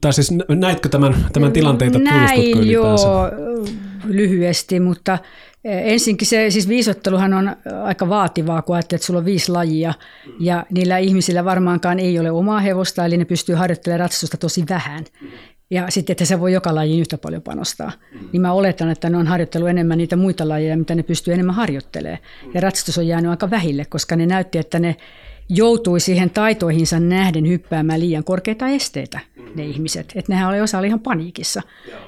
[0.00, 2.96] tai siis näitkö tämän, tämän tilanteita, Näin, joo,
[4.04, 5.18] lyhyesti, mutta
[5.64, 9.94] e, ensinkin se, siis viisotteluhan on aika vaativaa, kun ajattelee, että sulla on viisi lajia,
[10.40, 15.04] ja niillä ihmisillä varmaankaan ei ole omaa hevosta, eli ne pystyy harjoittelemaan ratsastusta tosi vähän
[15.72, 17.92] ja sitten, että se voi joka lajiin yhtä paljon panostaa.
[18.32, 21.54] Niin mä oletan, että ne on harjoittellut enemmän niitä muita lajeja, mitä ne pystyy enemmän
[21.54, 22.18] harjoittelemaan.
[22.54, 24.96] Ja ratsastus on jäänyt aika vähille, koska ne näytti, että ne
[25.48, 29.20] joutui siihen taitoihinsa nähden hyppäämään liian korkeita esteitä,
[29.54, 30.12] ne ihmiset.
[30.14, 31.62] Että nehän oli osa oli ihan paniikissa.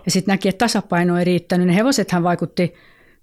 [0.04, 1.66] Ja sitten näki, että tasapaino ei riittänyt.
[1.66, 2.74] Ne hevosethan vaikutti,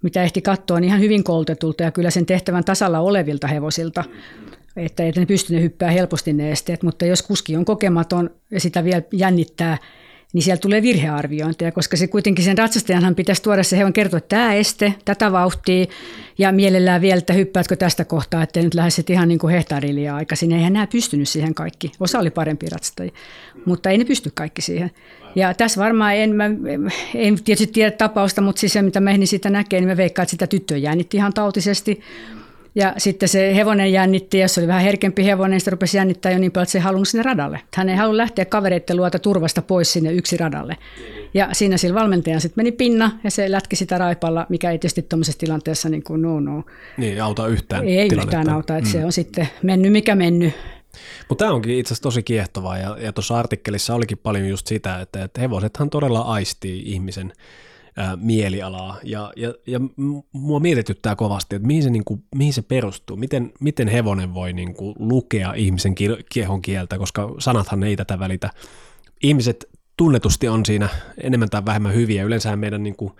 [0.02, 4.04] mitä ehti katsoa, niin ihan hyvin koulutetulta ja kyllä sen tehtävän tasalla olevilta hevosilta
[4.76, 8.84] että, että ne pystyvät hyppää helposti ne esteet, mutta jos kuski on kokematon ja sitä
[8.84, 9.78] vielä jännittää,
[10.32, 14.36] niin siellä tulee virhearviointeja, koska se kuitenkin sen ratsastajanhan pitäisi tuoda se hevonen kertoa, että
[14.36, 15.86] tämä este, tätä vauhtia,
[16.38, 19.64] ja mielellään vielä, että hyppäätkö tästä kohtaa, että nyt lähdet ihan niin kuin
[20.14, 20.52] aikaisin.
[20.52, 21.92] Eihän nämä pystynyt siihen kaikki.
[22.00, 23.12] Osa oli parempi ratsastajia,
[23.64, 24.90] mutta ei ne pysty kaikki siihen.
[25.34, 26.44] Ja tässä varmaan en, mä,
[27.14, 30.24] en tietysti tiedä tapausta, mutta siis se, mitä me niin sitä näkee, niin me veikkaan,
[30.24, 32.00] että sitä tyttöä jännitti ihan tautisesti.
[32.74, 36.38] Ja sitten se hevonen jännitti, ja se oli vähän herkempi hevonen, se rupesi jännittää jo
[36.38, 37.60] niin paljon, että se ei halunnut sinne radalle.
[37.74, 40.76] Hän ei halunnut lähteä kavereiden luota turvasta pois sinne yksi radalle.
[41.34, 45.02] Ja siinä sillä valmentajan sitten meni pinna, ja se lätki sitä raipalla, mikä ei tietysti
[45.02, 46.64] tuommoisessa tilanteessa niin kuin no no.
[46.96, 48.38] Niin, auta yhtään Ei tilannetta.
[48.38, 48.92] yhtään auta, että mm.
[48.92, 50.54] se on sitten mennyt mikä mennyt.
[51.28, 55.00] Mutta tämä onkin itse asiassa tosi kiehtovaa, ja, ja tuossa artikkelissa olikin paljon just sitä,
[55.00, 57.32] että, että hevosethan todella aistii ihmisen
[57.96, 58.98] ää, mielialaa.
[59.02, 59.80] Ja, ja, ja
[60.32, 64.52] mua mietityttää kovasti, että mihin se, niin kuin, mihin se perustuu, miten, miten hevonen voi
[64.52, 65.94] niin kuin, lukea ihmisen
[66.30, 68.50] kiehon kieltä, koska sanathan ei tätä välitä.
[69.22, 70.88] Ihmiset tunnetusti on siinä
[71.22, 72.24] enemmän tai vähemmän hyviä.
[72.24, 73.12] Yleensä meidän niin kuin,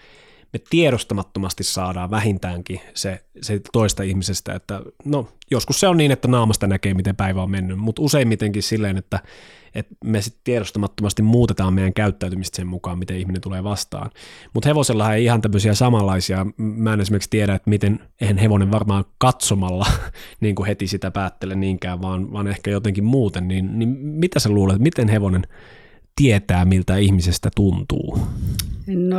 [0.53, 6.29] me tiedostamattomasti saadaan vähintäänkin se, se toista ihmisestä, että no joskus se on niin, että
[6.29, 9.21] naamasta näkee, miten päivä on mennyt, mutta useimmitenkin silleen, että,
[9.75, 14.11] että me sitten tiedostamattomasti muutetaan meidän käyttäytymistä sen mukaan, miten ihminen tulee vastaan.
[14.55, 19.05] Mutta hevosella ei ihan tämmöisiä samanlaisia, mä en esimerkiksi tiedä, että miten, eihän hevonen varmaan
[19.19, 19.87] katsomalla
[20.41, 24.49] niin kuin heti sitä päättele niinkään, vaan, vaan ehkä jotenkin muuten, niin, niin mitä sä
[24.49, 25.43] luulet, miten hevonen
[26.17, 28.19] tietää, miltä ihmisestä tuntuu?
[28.87, 29.19] No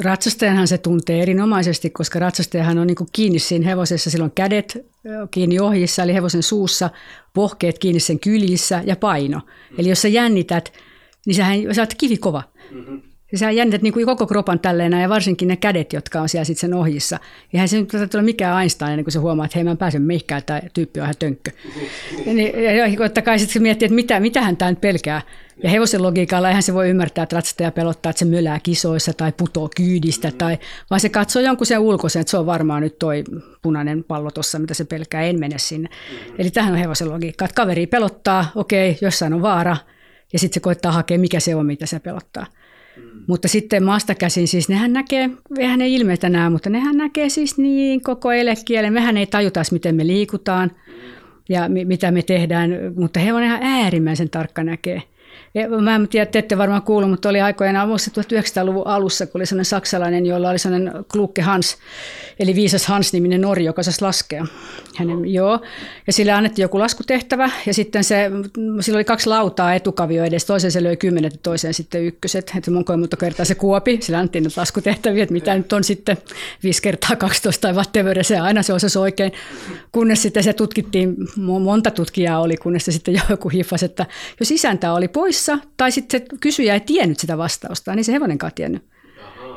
[0.00, 4.86] ratsastajanhan se tuntee erinomaisesti, koska ratsastajahan on niin kiinni siinä hevosessa, silloin kädet
[5.30, 6.90] kiinni ohjissa, eli hevosen suussa,
[7.34, 9.40] pohkeet kiinni sen kyljissä ja paino.
[9.78, 10.72] Eli jos sä jännität,
[11.26, 12.42] niin sähän, sä oot kivikova.
[12.70, 13.02] Mm-hmm.
[13.34, 16.44] Ja sä jännität niin kuin koko kropan tälleen ja varsinkin ne kädet, jotka on siellä
[16.44, 17.18] sitten sen ohjissa.
[17.54, 19.98] Eihän se nyt ole mikään Einstein, ennen kuin se huomaa, että hei mä en pääse
[19.98, 21.50] mihinkään, tämä tyyppi on ihan tönkkö.
[22.26, 25.22] Niin, ja, totta kai sitten se miettii, että mitä, mitä hän tämä nyt pelkää.
[25.62, 29.32] Ja hevosen logiikalla eihän se voi ymmärtää, että ratsastaja pelottaa, että se mölää kisoissa tai
[29.32, 30.58] putoo kyydistä, tai,
[30.90, 33.24] vaan se katsoo jonkun sen ulkoisen, että se on varmaan nyt toi
[33.62, 35.88] punainen pallo tuossa, mitä se pelkää, en mene sinne.
[36.38, 39.76] Eli tähän on hevosen logiikka, että kaveri pelottaa, okei, jossain on vaara,
[40.32, 42.46] ja sitten se koittaa hakea, mikä se on, mitä se pelottaa.
[42.96, 43.02] Mm.
[43.26, 47.58] Mutta sitten maasta käsin, siis nehän näkee, eihän ne ilmeitä näe, mutta nehän näkee siis
[47.58, 48.92] niin koko elekielen.
[48.92, 50.70] Mehän ei tajuta, miten me liikutaan.
[51.48, 55.02] ja mi- mitä me tehdään, mutta he on ihan äärimmäisen tarkka näkee.
[55.54, 59.38] Ja mä en tiedä, te ette varmaan kuullut, mutta oli aikoinaan vuosi 1900-luvun alussa, kun
[59.38, 61.76] oli sellainen saksalainen, jolla oli sellainen Klukke Hans,
[62.38, 64.46] eli viisas Hans-niminen Norja, joka saisi laskea.
[64.96, 65.60] Hänen, joo.
[66.06, 68.30] Ja sille annettiin joku laskutehtävä, ja sitten se,
[68.80, 72.52] sillä oli kaksi lautaa etukavio edes, toisen se löi kymmenet ja toiseen sitten ykköset.
[72.56, 76.16] Että monkoin monta kertaa se kuopi, sillä annettiin nyt laskutehtäviä, että mitä nyt on sitten
[76.62, 79.32] 5 kertaa 12 tai whatever, se aina se osasi oikein.
[79.92, 84.06] Kunnes sitten se tutkittiin, monta tutkijaa oli, kunnes se sitten joku hiffasi, että
[84.40, 88.52] jos isäntä oli poissa, tai sitten se kysyjä ei tiennyt sitä vastausta, niin se hevonenkaan
[88.54, 88.82] tiennyt.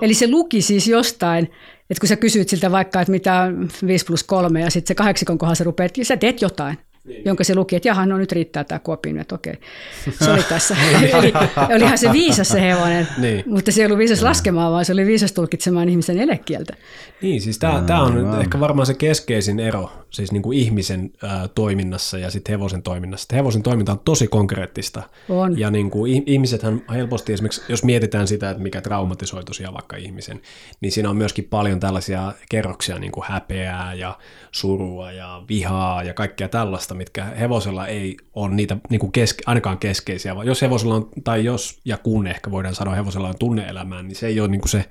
[0.01, 1.43] Eli se luki siis jostain,
[1.89, 4.95] että kun sä kysyt siltä vaikka, että mitä on 5 plus 3 ja sitten se
[4.95, 7.21] kahdeksikon kohdassa rupeat, sä teet jotain, niin.
[7.25, 9.53] jonka se luki, että jaha, no nyt riittää tämä kuopin, että okei,
[10.23, 10.75] se oli tässä.
[11.01, 11.33] Eli
[11.75, 13.43] olihan se viisas se hevonen, niin.
[13.45, 16.73] mutta se ei ollut viisas laskemaan, vaan se oli viisas tulkitsemaan ihmisen elekieltä.
[17.21, 21.47] Niin, siis tämä on nyt ehkä varmaan se keskeisin ero siis niin kuin ihmisen ää,
[21.47, 23.35] toiminnassa ja sitten hevosen toiminnassa.
[23.35, 25.03] Hevosen toiminta on tosi konkreettista.
[25.29, 25.59] On.
[25.59, 30.41] Ja niin kuin, ihmisethän helposti esimerkiksi, jos mietitään sitä, että mikä traumatisoi tosiaan vaikka ihmisen,
[30.81, 34.17] niin siinä on myöskin paljon tällaisia kerroksia, niin kuin häpeää ja
[34.51, 39.77] surua ja vihaa ja kaikkea tällaista, mitkä hevosella ei ole niitä niin kuin keske, ainakaan
[39.77, 40.35] keskeisiä.
[40.43, 44.27] Jos hevosella on, tai jos ja kun ehkä voidaan sanoa hevosella on tunneelämää, niin se
[44.27, 44.85] ei ole niin kuin se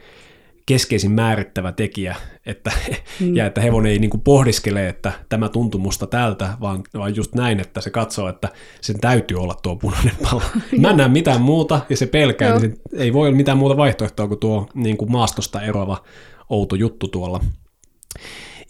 [0.67, 2.73] keskeisin määrittävä tekijä, että,
[3.21, 3.37] mm.
[3.37, 7.35] ja että hevonen ei niin kuin pohdiskele, että tämä tuntuu musta tältä, vaan, vaan just
[7.35, 8.49] näin, että se katsoo, että
[8.81, 10.43] sen täytyy olla tuo punainen palo.
[10.81, 14.29] Mä en näe mitään muuta, ja se pelkää, niin ei voi olla mitään muuta vaihtoehtoa
[14.29, 16.03] kuin tuo niin kuin maastosta eroava
[16.49, 17.41] outo juttu tuolla.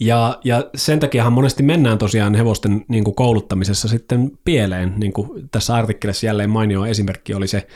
[0.00, 5.48] Ja, ja sen takiahan monesti mennään tosiaan hevosten niin kuin kouluttamisessa sitten pieleen, niin kuin
[5.50, 7.66] tässä artikkelissa jälleen mainio esimerkki oli se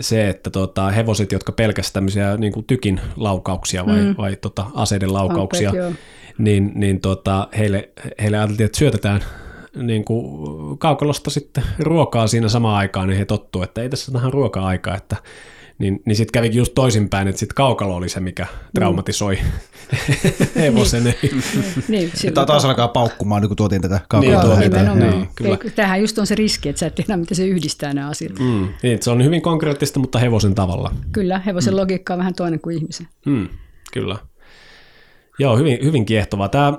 [0.00, 4.14] se, että tota, hevoset, jotka pelkästään tämmöisiä niin kuin tykin laukauksia vai, mm.
[4.18, 6.00] vai tota, aseiden laukauksia, Ampet,
[6.38, 7.88] niin, niin tota, heille,
[8.20, 9.24] heille ajateltiin, että syötetään
[9.74, 14.32] niin kuin kaukalosta sitten ruokaa siinä samaan aikaan, niin he tottuu, että ei tässä tähän
[14.32, 15.16] ruoka-aikaa, että
[15.78, 20.46] niin, niin sitten kävikin just toisinpäin, että sitten kaukalo oli se, mikä traumatisoi mm.
[20.62, 21.14] hevosen.
[21.88, 24.58] niin, Tämä taas alkaa paukkumaan, niin kun tuotiin tätä kaukaloa.
[24.58, 24.72] Niin,
[25.10, 25.58] niin, kyllä.
[25.74, 28.38] Tämähän just on se riski, että sä et tiedä, miten se yhdistää nämä asiat.
[28.38, 28.68] Mm.
[28.82, 30.94] Niin, se on hyvin konkreettista, mutta hevosen tavalla.
[31.12, 31.80] Kyllä, hevosen mm.
[31.80, 33.08] logiikka on vähän toinen kuin ihmisen.
[33.26, 33.48] Mm,
[33.92, 34.16] kyllä.
[35.38, 36.48] Joo, hyvin, hyvin kiehtovaa.
[36.48, 36.78] Tämä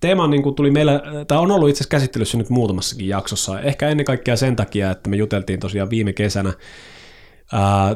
[0.00, 3.88] teema niin kuin tuli meillä, tämä on ollut itse asiassa käsittelyssä nyt muutamassakin jaksossa, ehkä
[3.88, 6.52] ennen kaikkea sen takia, että me juteltiin tosiaan viime kesänä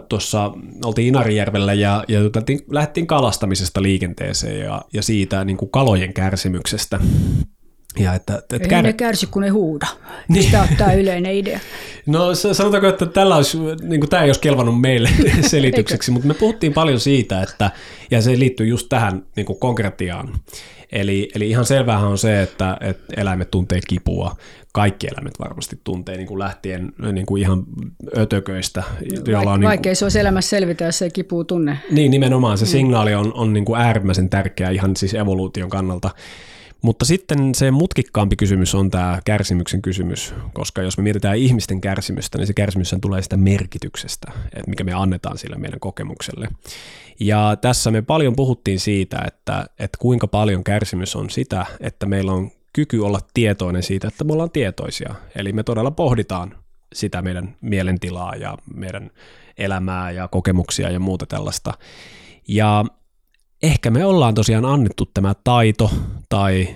[0.08, 0.52] Tuossa
[0.84, 7.00] oltiin Inarijärvellä ja, ja juteltiin, lähdettiin kalastamisesta liikenteeseen ja, ja siitä niin kuin kalojen kärsimyksestä.
[7.98, 8.82] Ja että, että ei kär...
[8.82, 9.86] ne kärsi, kun ne huuda.
[10.28, 10.50] Niin.
[10.50, 11.60] Tämä on tämä yleinen idea.
[12.06, 16.34] No sanotaanko, että tällä olisi, niin kuin, tämä ei olisi kelvannut meille selitykseksi, mutta me
[16.34, 17.70] puhuttiin paljon siitä, että,
[18.10, 20.34] ja se liittyy just tähän niin kuin konkretiaan.
[20.92, 24.36] Eli, eli ihan selvähän on se, että, että eläimet tuntee kipua,
[24.72, 27.64] kaikki eläimet varmasti tuntee niin kuin lähtien niin kuin ihan
[28.16, 28.82] ötököistä.
[29.26, 31.78] Joilla on Vaikea niin kuin, se olisi elämässä selvitä, jos ei kipua tunne.
[31.90, 32.68] Niin, nimenomaan se mm.
[32.68, 36.10] signaali on, on niin kuin äärimmäisen tärkeä ihan siis evoluution kannalta.
[36.82, 42.38] Mutta sitten se mutkikkaampi kysymys on tämä kärsimyksen kysymys, koska jos me mietitään ihmisten kärsimystä,
[42.38, 46.48] niin se kärsimys tulee sitä merkityksestä, että mikä me annetaan sille meidän kokemukselle.
[47.20, 52.32] Ja tässä me paljon puhuttiin siitä, että, että kuinka paljon kärsimys on sitä, että meillä
[52.32, 55.14] on kyky olla tietoinen siitä, että me ollaan tietoisia.
[55.34, 56.54] Eli me todella pohditaan
[56.94, 59.10] sitä meidän mielentilaa ja meidän
[59.58, 61.74] elämää ja kokemuksia ja muuta tällaista.
[62.48, 62.84] Ja
[63.62, 65.90] ehkä me ollaan tosiaan annettu tämä taito
[66.28, 66.68] tai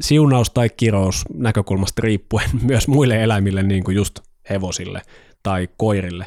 [0.00, 5.02] siunaus tai kirous näkökulmasta riippuen myös muille eläimille, niin kuin just hevosille
[5.42, 6.26] tai koirille.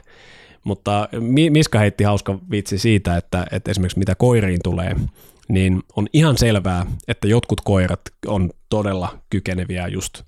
[0.63, 1.10] Mutta
[1.49, 4.95] Miska heitti hauska vitsi siitä, että, että esimerkiksi mitä koiriin tulee,
[5.49, 10.21] niin on ihan selvää, että jotkut koirat on todella kykeneviä just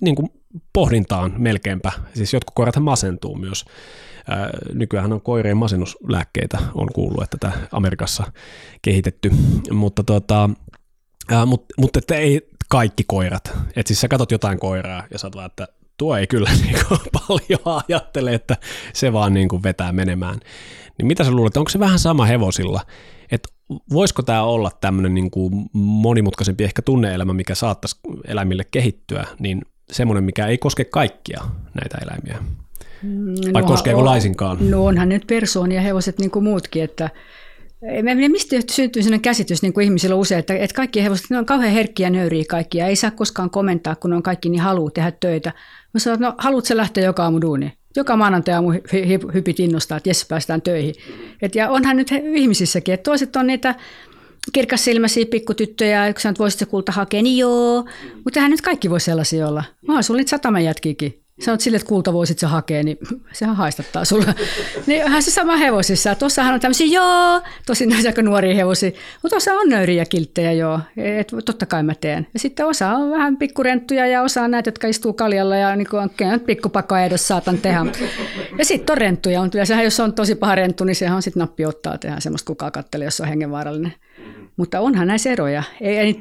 [0.00, 0.28] niin kuin
[0.72, 1.92] pohdintaan melkeinpä.
[2.14, 3.64] Siis jotkut koirathan masentuu myös.
[4.74, 8.32] Nykyään on koirien masennuslääkkeitä, on kuullut, että tämä Amerikassa
[8.82, 9.30] kehitetty,
[9.70, 10.50] mutta tota,
[11.46, 13.58] mutta, mutta että ei kaikki koirat.
[13.76, 17.00] Et siis sä katot jotain koiraa ja sä vaan, että tuo ei kyllä niin kuin
[17.28, 18.56] paljon ajattele, että
[18.92, 20.40] se vaan kuin vetää menemään.
[20.98, 22.80] Niin mitä sä luulet, onko se vähän sama hevosilla?
[23.32, 23.48] Että
[23.92, 30.46] voisiko tämä olla tämmöinen kuin monimutkaisempi ehkä tunneelämä, mikä saattaisi eläimille kehittyä, niin semmoinen, mikä
[30.46, 31.42] ei koske kaikkia
[31.74, 32.61] näitä eläimiä?
[33.52, 34.70] Vai no, koskeeko on, laisinkaan?
[34.70, 37.10] No onhan nyt persoonia hevoset niin kuin muutkin, että
[38.28, 41.72] Mistä syntyy sellainen käsitys niin kuin ihmisillä usein, että, että kaikki hevoset ne on kauhean
[41.72, 45.52] herkkiä nöyriä kaikkia, ei saa koskaan komentaa, kun on kaikki niin haluaa tehdä töitä.
[45.94, 47.72] Mä sanoin, että no haluatko lähteä joka aamu duuniin?
[47.96, 48.70] joka maanantai aamu
[49.34, 50.94] hypit innostaa, että jes, päästään töihin.
[51.42, 53.74] Et, ja onhan nyt ihmisissäkin, että toiset on niitä
[54.52, 57.84] kirkassilmäisiä pikkutyttöjä, yksi sanoo, että voisit kulta hakea, niin joo.
[58.24, 59.64] Mutta eihän nyt kaikki voi sellaisia olla.
[59.88, 61.21] Mä sulla niitä sataman jätkiäkin.
[61.40, 62.98] Sanoit sille, että kulta voisit sä hakea, niin
[63.32, 64.34] sehän haistattaa sulla.
[64.86, 66.14] niin hän se sama hevosissa.
[66.14, 68.90] Tuossahan on tämmöisiä, joo, tosin ne aika nuoria hevosia,
[69.22, 70.80] mutta osa on nöyriä kilttejä, joo.
[70.96, 72.26] Et, totta kai mä teen.
[72.34, 75.88] Ja sitten osa on vähän pikkurenttuja ja osa on näitä, jotka istuu kaljalla ja niin
[75.94, 77.80] on pikkupakko edes saatan tehdä.
[78.58, 79.40] Ja sitten on renttuja.
[79.40, 82.46] On, sehän, jos on tosi paha renttu, niin sehän on sitten nappi ottaa tehdä semmoista
[82.46, 83.94] kukaan kattelee, jos on hengenvaarallinen.
[84.56, 85.62] Mutta onhan näissä eroja.
[85.80, 86.16] Ei, ei,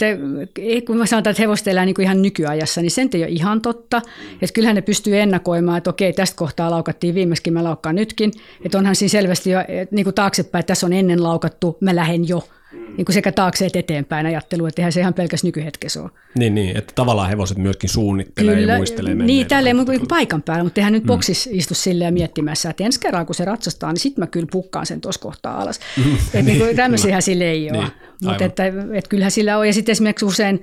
[0.59, 3.29] ei, kun mä sanotaan, että hevosta elää niin kuin ihan nykyajassa, niin sen ei ole
[3.29, 4.01] ihan totta.
[4.41, 8.31] Että kyllähän ne pystyy ennakoimaan, että okei, tästä kohtaa laukattiin viimeiskin, mä laukkaan nytkin.
[8.65, 9.59] Että onhan siinä selvästi jo
[9.91, 13.65] niin kuin taaksepäin, että tässä on ennen laukattu, mä lähden jo niin kuin sekä taakse
[13.65, 16.09] että eteenpäin ajattelu, että eihän se ihan pelkäs nykyhetkessä ole.
[16.35, 20.63] Niin, niin, että tavallaan hevoset myöskin suunnittelee Kyllä, ja muistelee Niin, tälleen niin paikan päällä,
[20.63, 21.07] mutta eihän nyt mm.
[21.07, 24.85] boksissa istu silleen miettimässä, että ensi kerran kun se ratsastaa, niin sitten mä kyllä pukkaan
[24.85, 25.79] sen tuossa kohtaa alas.
[25.97, 26.15] Mm.
[26.15, 27.77] Että niin tämmöisiä sille ei ole.
[27.77, 27.91] Niin,
[28.23, 29.67] mutta että, että kyllähän sillä on.
[29.67, 30.61] Ja sitten esimerkiksi usein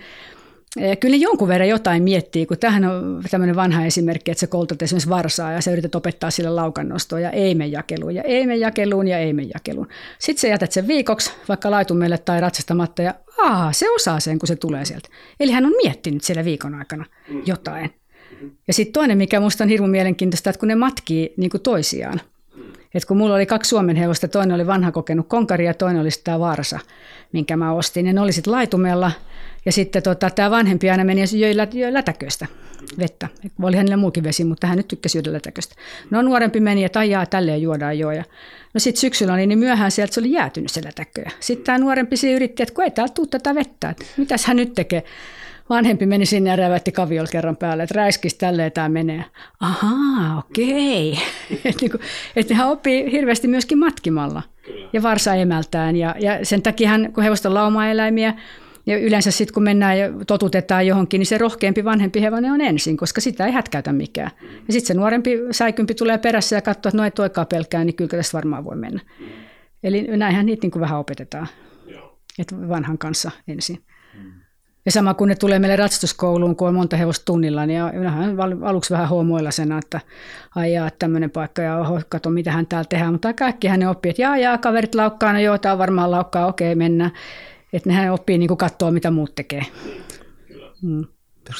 [1.01, 5.09] Kyllä jonkun verran jotain miettii, kun tähän on tämmöinen vanha esimerkki, että sä koulutat esimerkiksi
[5.09, 9.09] varsaa ja sä yrität opettaa sille laukannostoa ja ei mene jakeluun ja ei mene jakeluun
[9.09, 9.89] ja ei mene jakeluun.
[10.19, 14.47] Sitten sä jätät sen viikoksi vaikka laitumelle tai ratsastamatta ja aa, se osaa sen, kun
[14.47, 15.09] se tulee sieltä.
[15.41, 17.05] Eli hän on miettinyt siellä viikon aikana
[17.47, 17.95] jotain.
[18.67, 22.21] Ja sitten toinen, mikä musta on hirveän mielenkiintoista, että kun ne matkii niin kuin toisiaan.
[22.95, 26.09] Et kun mulla oli kaksi Suomen hevosta, toinen oli vanha kokenut konkari ja toinen oli
[26.25, 26.79] tämä varsa,
[27.33, 28.15] minkä mä ostin.
[28.15, 29.13] Ne oli sitten laitumella
[29.69, 32.47] ja sitten tota, tämä vanhempi aina meni ja joi, lä- joi lätäköstä
[32.99, 33.29] vettä.
[33.63, 35.75] Oli hänellä muukin vesi, mutta hän nyt tykkäsi juoda lätäköstä.
[36.11, 38.11] No nuorempi meni, että ajaa tälleen juodaan jo.
[38.11, 38.25] Ja
[38.75, 41.25] no sitten syksyllä oli niin myöhään sieltä se oli jäätynyt se lätäkö.
[41.41, 44.57] Sitten tämä nuorempi se yritti, että kun ei täältä tule tätä vettä, että mitäs hän
[44.57, 45.05] nyt tekee.
[45.71, 49.25] Vanhempi meni sinne ja rävätti kaviol kerran päälle, että räiskis tälleen tämä menee.
[49.61, 51.19] Ahaa, okei.
[51.65, 51.93] että niin
[52.37, 54.43] et hän oppii hirveästi myöskin matkimalla
[54.93, 55.97] ja varsa emältään.
[55.97, 58.35] Ja, ja sen takia hän, kun hevosta lauma-eläimiä,
[58.89, 62.97] ja yleensä sitten kun mennään ja totutetaan johonkin, niin se rohkeampi vanhempi hevonen on ensin,
[62.97, 64.31] koska sitä ei hätkäytä mikään.
[64.43, 67.95] Ja sitten se nuorempi säikympi tulee perässä ja katsoo, että no ei toikaan pelkää, niin
[67.95, 69.01] kyllä tästä varmaan voi mennä.
[69.83, 71.49] Eli näinhän niitä niin kuin vähän opetetaan,
[72.39, 73.79] että vanhan kanssa ensin.
[74.85, 78.95] Ja sama kun ne tulee meille ratsastuskouluun, kun on monta hevosta tunnilla, niin hän aluksi
[78.95, 80.01] vähän huomoillasena, että
[80.55, 83.13] ajaa tämmöinen paikka ja oho, kato mitä hän täällä tehdään.
[83.13, 86.47] Mutta kaikki hän oppii, että jaa, jaa, kaverit laukkaa, no joo, tämä on varmaan laukkaa,
[86.47, 87.11] okei, mennään.
[87.73, 89.63] Että nehän oppii niin katsoa, mitä muut tekee.
[90.83, 91.05] Mm.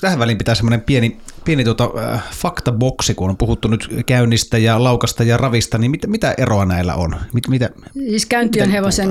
[0.01, 4.85] Tähän väliin pitää semmoinen pieni, pieni tuota, äh, faktaboksi, kun on puhuttu nyt käynnistä ja
[4.85, 7.17] laukasta ja ravista, niin mitä, mitä eroa näillä on?
[7.33, 9.09] Mit, mitä, siis käynti on hevosen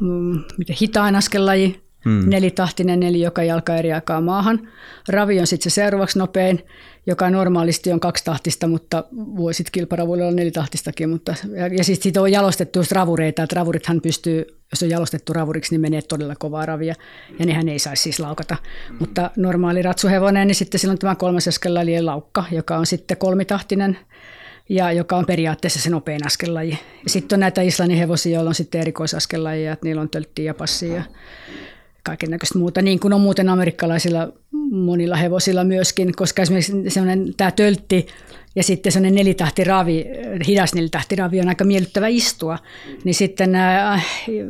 [0.00, 2.30] mm, mitä hitain askelaji, hmm.
[2.30, 4.68] nelitahtinen neli, joka jalka eri aikaa maahan.
[5.08, 6.66] Ravi on sitten se seuraavaksi nopein,
[7.06, 11.10] joka normaalisti on kaksitahtista, mutta voi sitten kilparavuilla olla nelitahtistakin.
[11.10, 15.32] Mutta, ja, ja sitten sit on jalostettu just ravureita, että ravurithan pystyy, jos on jalostettu
[15.32, 16.94] ravuriksi, niin menee todella kovaa ravia,
[17.38, 18.56] ja nehän ei saisi siis laukata.
[18.88, 18.96] Hmm.
[18.98, 23.98] Mutta normaali ratsuhevonen, niin sitten silloin tämä kolmas askellaji laukka, joka on sitten kolmitahtinen,
[24.68, 26.78] ja joka on periaatteessa se nopein askelaji.
[27.04, 30.54] Ja sitten on näitä Islannin hevosia, joilla on sitten erikoisaskelajia, että niillä on tölttiä ja
[30.54, 31.02] passia
[32.02, 34.32] kaiken näköistä muuta, niin kuin on muuten amerikkalaisilla
[34.70, 38.06] monilla hevosilla myöskin, koska esimerkiksi semmoinen tämä töltti
[38.56, 40.04] ja sitten semmoinen nelitahtiravi,
[40.46, 42.58] hidas nelitahtiravi on aika miellyttävä istua,
[43.04, 44.06] niin sitten nämä äh,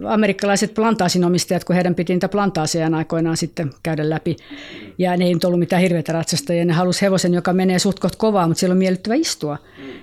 [0.08, 4.36] amerikkalaiset plantaasinomistajat, kun heidän piti niitä plantaasiaan aikoinaan sitten käydä läpi,
[4.98, 7.98] ja ne ei nyt ollut mitään hirveätä ratsasta, ja ne halusi hevosen, joka menee suht
[8.18, 9.58] kovaa, mutta siellä on miellyttävä istua,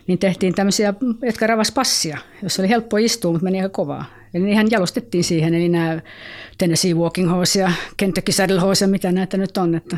[0.07, 4.18] niin tehtiin tämmöisiä, jotka ravas passia, jos oli helppo istua, mutta meni aika kovaa.
[4.33, 6.01] Eli niihin jalostettiin siihen, eli nämä
[6.57, 9.75] Tennessee Walking Horse ja Kentucky Saddle Horse, mitä näitä nyt on.
[9.75, 9.97] Että,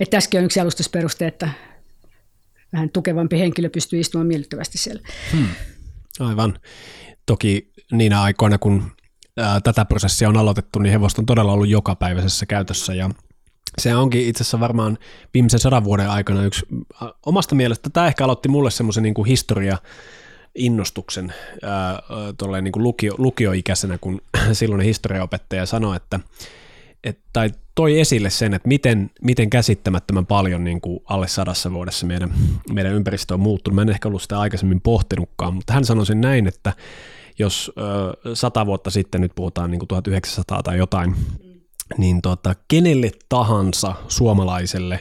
[0.00, 1.48] että tässäkin on yksi jalustusperuste, että
[2.72, 5.02] vähän tukevampi henkilö pystyy istumaan miellyttävästi siellä.
[5.32, 5.48] Hmm.
[6.20, 6.58] Aivan.
[7.26, 8.92] Toki niinä aikoina, kun
[9.36, 13.10] ää, tätä prosessia on aloitettu, niin hevosta on todella ollut jokapäiväisessä käytössä ja
[13.78, 14.98] se onkin itse asiassa varmaan
[15.34, 16.66] viimeisen sadan vuoden aikana yksi
[17.26, 19.78] omasta mielestä, tämä ehkä aloitti mulle semmoisen niin historia
[20.54, 22.02] innostuksen ää,
[22.62, 24.20] niin kuin lukio, lukioikäisenä, kun
[24.52, 26.20] silloinen historiaopettaja sanoi, että
[27.04, 32.06] et, tai toi esille sen, että miten, miten käsittämättömän paljon niin kuin alle sadassa vuodessa
[32.06, 32.34] meidän,
[32.72, 33.74] meidän ympäristö on muuttunut.
[33.74, 36.72] Mä en ehkä ollut sitä aikaisemmin pohtinutkaan, mutta hän sanoi sen näin, että
[37.38, 41.14] jos ö, sata vuotta sitten, nyt puhutaan niin kuin 1900 tai jotain,
[41.98, 45.00] niin tota, kenelle tahansa suomalaiselle,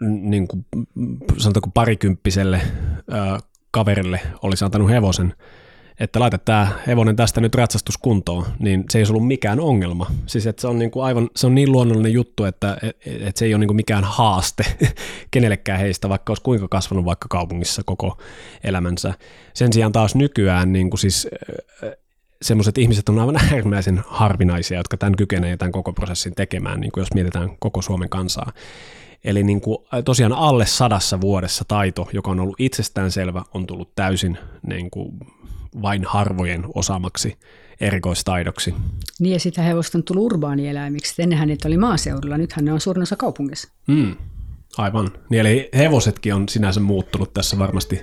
[0.00, 0.66] niin kuin,
[1.38, 2.60] sanotaanko parikymppiselle
[3.72, 5.34] kaverille olisi antanut hevosen,
[6.00, 10.06] että laita tämä hevonen tästä nyt ratsastuskuntoon, niin se ei ollut mikään ongelma.
[10.26, 13.44] Siis että se on, niin kuin aivan, se on niin luonnollinen juttu, että, että se
[13.44, 14.64] ei ole niin kuin mikään haaste
[15.30, 18.18] kenellekään heistä, vaikka olisi kuinka kasvanut vaikka kaupungissa koko
[18.64, 19.14] elämänsä.
[19.54, 21.28] Sen sijaan taas nykyään niin kuin siis
[22.42, 27.02] semmoiset ihmiset on aivan äärimmäisen harvinaisia, jotka tämän kykenevät tämän koko prosessin tekemään, niin kuin
[27.02, 28.52] jos mietitään koko Suomen kansaa.
[29.24, 34.38] Eli niin kuin tosiaan alle sadassa vuodessa taito, joka on ollut itsestäänselvä, on tullut täysin
[34.66, 35.18] niin kuin
[35.82, 37.36] vain harvojen osaamaksi
[37.80, 38.74] erikoistaidoksi.
[39.20, 41.22] Niin ja sitä hevosta on tullut urbaanieläimiksi.
[41.22, 43.72] Ennenhän niitä oli maaseudulla, nythän ne on suurin osa kaupungissa.
[43.86, 44.16] Mm.
[44.78, 45.10] Aivan.
[45.30, 48.00] Niin eli hevosetkin on sinänsä muuttunut tässä varmasti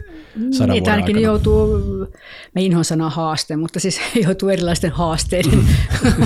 [0.51, 1.19] sadan niin, vuoden aikana.
[1.19, 1.77] joutuu,
[2.55, 5.59] mä inhoan sanaa haaste, mutta siis joutuu erilaisten haasteiden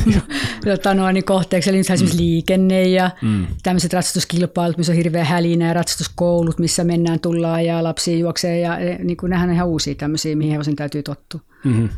[0.66, 1.70] tota noin, niin kohteeksi.
[1.70, 1.96] Eli nythän mm.
[1.96, 3.48] esimerkiksi liikenne ja mm.
[3.64, 8.60] tämmöiset ratsastuskilpailut, missä on hirveä hälinä ja ratsastuskoulut, missä mennään, tullaan ja lapsia juoksee.
[8.60, 11.42] Ja niin kuin, nämähän on ihan uusia tämmöisiä, mihin hevosen täytyy tottua.
[11.64, 11.90] Mm-hmm.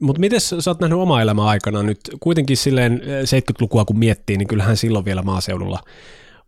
[0.00, 2.00] Mutta miten sä oot nähnyt oma elämä aikana nyt?
[2.20, 5.78] Kuitenkin silleen 70-lukua kun miettii, niin kyllähän silloin vielä maaseudulla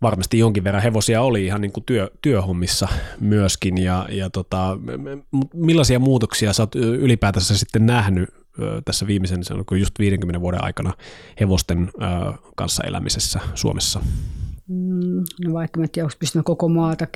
[0.04, 2.88] varmasti jonkin verran hevosia oli ihan niin kuin työ, työhommissa
[3.20, 3.78] myöskin.
[3.78, 4.78] Ja, ja tota,
[5.54, 8.28] millaisia muutoksia sä oot ylipäätänsä sitten nähnyt
[8.84, 10.92] tässä viimeisen, se on just 50 vuoden aikana
[11.40, 11.90] hevosten
[12.56, 14.00] kanssa elämisessä Suomessa?
[14.68, 17.06] Mm, no vaikka mä en tiedä, onko pystynyt koko maata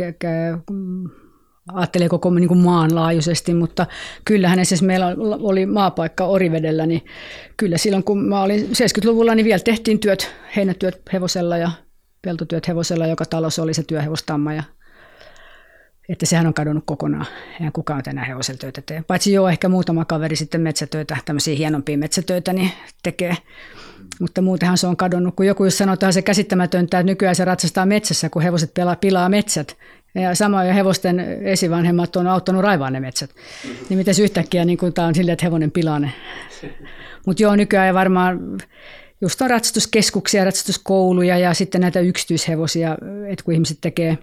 [1.73, 3.87] ajattelee koko niin kuin maanlaajuisesti, mutta
[4.25, 7.05] kyllähän esimerkiksi meillä oli maapaikka Orivedellä, niin
[7.57, 11.71] kyllä silloin kun mä olin 70-luvulla, niin vielä tehtiin työt, heinätyöt hevosella ja
[12.23, 14.63] peltotyöt hevosella, joka talossa oli se työhevostamma ja
[16.09, 17.27] että sehän on kadonnut kokonaan.
[17.53, 19.05] Eihän kukaan enää hevosella töitä tee.
[19.07, 22.71] Paitsi joo, ehkä muutama kaveri sitten metsätöitä, tämmöisiä hienompia metsätöitä, niin
[23.03, 23.37] tekee.
[24.21, 27.87] Mutta muutenhan se on kadonnut, kun joku jos sanotaan se käsittämätöntä, että nykyään se ratsastaa
[27.87, 29.77] metsässä, kun hevoset pelaa, pilaa metsät.
[30.15, 33.31] Ja samoin hevosten esivanhemmat on auttanut raivaa ne metsät.
[33.89, 36.13] Niin miten yhtäkkiä niin tämä on silleen, että hevonen pilaa ne.
[37.27, 38.59] Mutta joo, nykyään varmaan
[39.21, 42.97] just on ratsastuskeskuksia, ratsastuskouluja ja sitten näitä yksityishevosia,
[43.29, 44.19] että kun ihmiset tekee,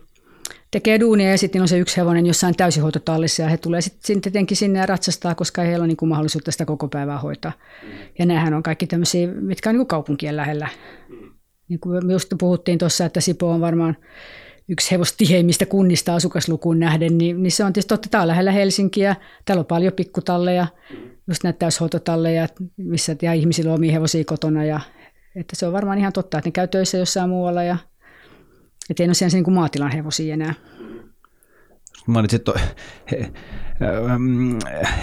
[0.71, 4.57] tekee duunia ja sitten on se yksi hevonen jossain täysihoitotallissa ja he tulee sitten tietenkin
[4.57, 7.51] sinne ja ratsastaa, koska ei heillä ole niin mahdollisuutta sitä koko päivää hoitaa.
[8.19, 10.67] Ja nämähän on kaikki tämmöisiä, mitkä on niin kaupunkien lähellä.
[11.69, 13.97] Niin kuin just puhuttiin tuossa, että Sipo on varmaan
[14.67, 19.15] yksi hevostiheimmistä kunnista asukaslukuun nähden, niin, niin se on tietysti totta, tämä on lähellä Helsinkiä,
[19.45, 20.67] täällä on paljon pikkutalleja,
[21.27, 22.47] just näitä täyshoitotalleja,
[22.77, 24.79] missä ja ihmisillä on omia hevosia kotona, ja,
[25.35, 27.77] että se on varmaan ihan totta, että ne käy töissä jossain muualla, ja
[28.89, 30.53] että ei ole siellä niin maatilan hevosia enää.
[32.07, 32.59] Mainitsit, että
[33.11, 33.31] he,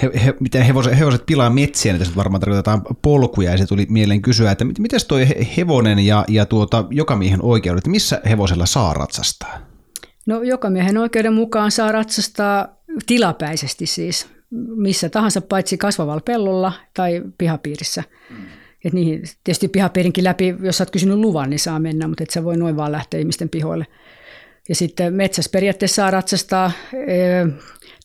[0.03, 3.87] he, he, miten hevoset, hevoset pilaa metsiä, niin tässä varmaan tarkoitetaan polkuja, ja se tuli
[3.91, 9.59] mieleen kysyä, että miten toi hevonen ja, ja tuota, jokamiehen oikeudet, missä hevosella saa ratsastaa?
[10.27, 12.69] No jokamiehen oikeuden mukaan saa ratsastaa
[13.07, 14.29] tilapäisesti siis,
[14.77, 18.03] missä tahansa paitsi kasvavalla pellolla tai pihapiirissä.
[18.31, 18.37] Mm.
[18.85, 22.45] Et niihin, tietysti pihapiirinkin läpi, jos olet kysynyt luvan, niin saa mennä, mutta et sä
[22.45, 23.87] voi noin vaan lähteä ihmisten pihoille.
[24.69, 26.73] Ja sitten metsässä periaatteessa saa ratsastaa.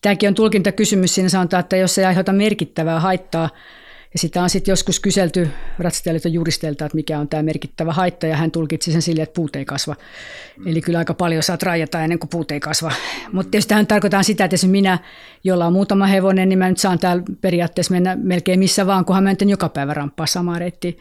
[0.01, 1.15] Tämäkin on tulkintakysymys.
[1.15, 3.49] Siinä sanotaan, että jos se ei aiheuta merkittävää haittaa,
[4.18, 5.49] ja sitä on sitten joskus kyselty
[5.80, 9.55] ratsastajaliiton juristeilta, että mikä on tämä merkittävä haitta, ja hän tulkitsi sen sille, että puut
[9.55, 9.95] ei kasva.
[10.65, 12.91] Eli kyllä aika paljon saat rajata ennen kuin puut ei kasva.
[13.32, 14.99] Mutta tietysti tähän tarkoitaan sitä, että jos minä,
[15.43, 19.24] jolla on muutama hevonen, niin mä nyt saan täällä periaatteessa mennä melkein missä vaan, kunhan
[19.24, 20.91] mä nyt joka päivä ramppaa samaa reittiä.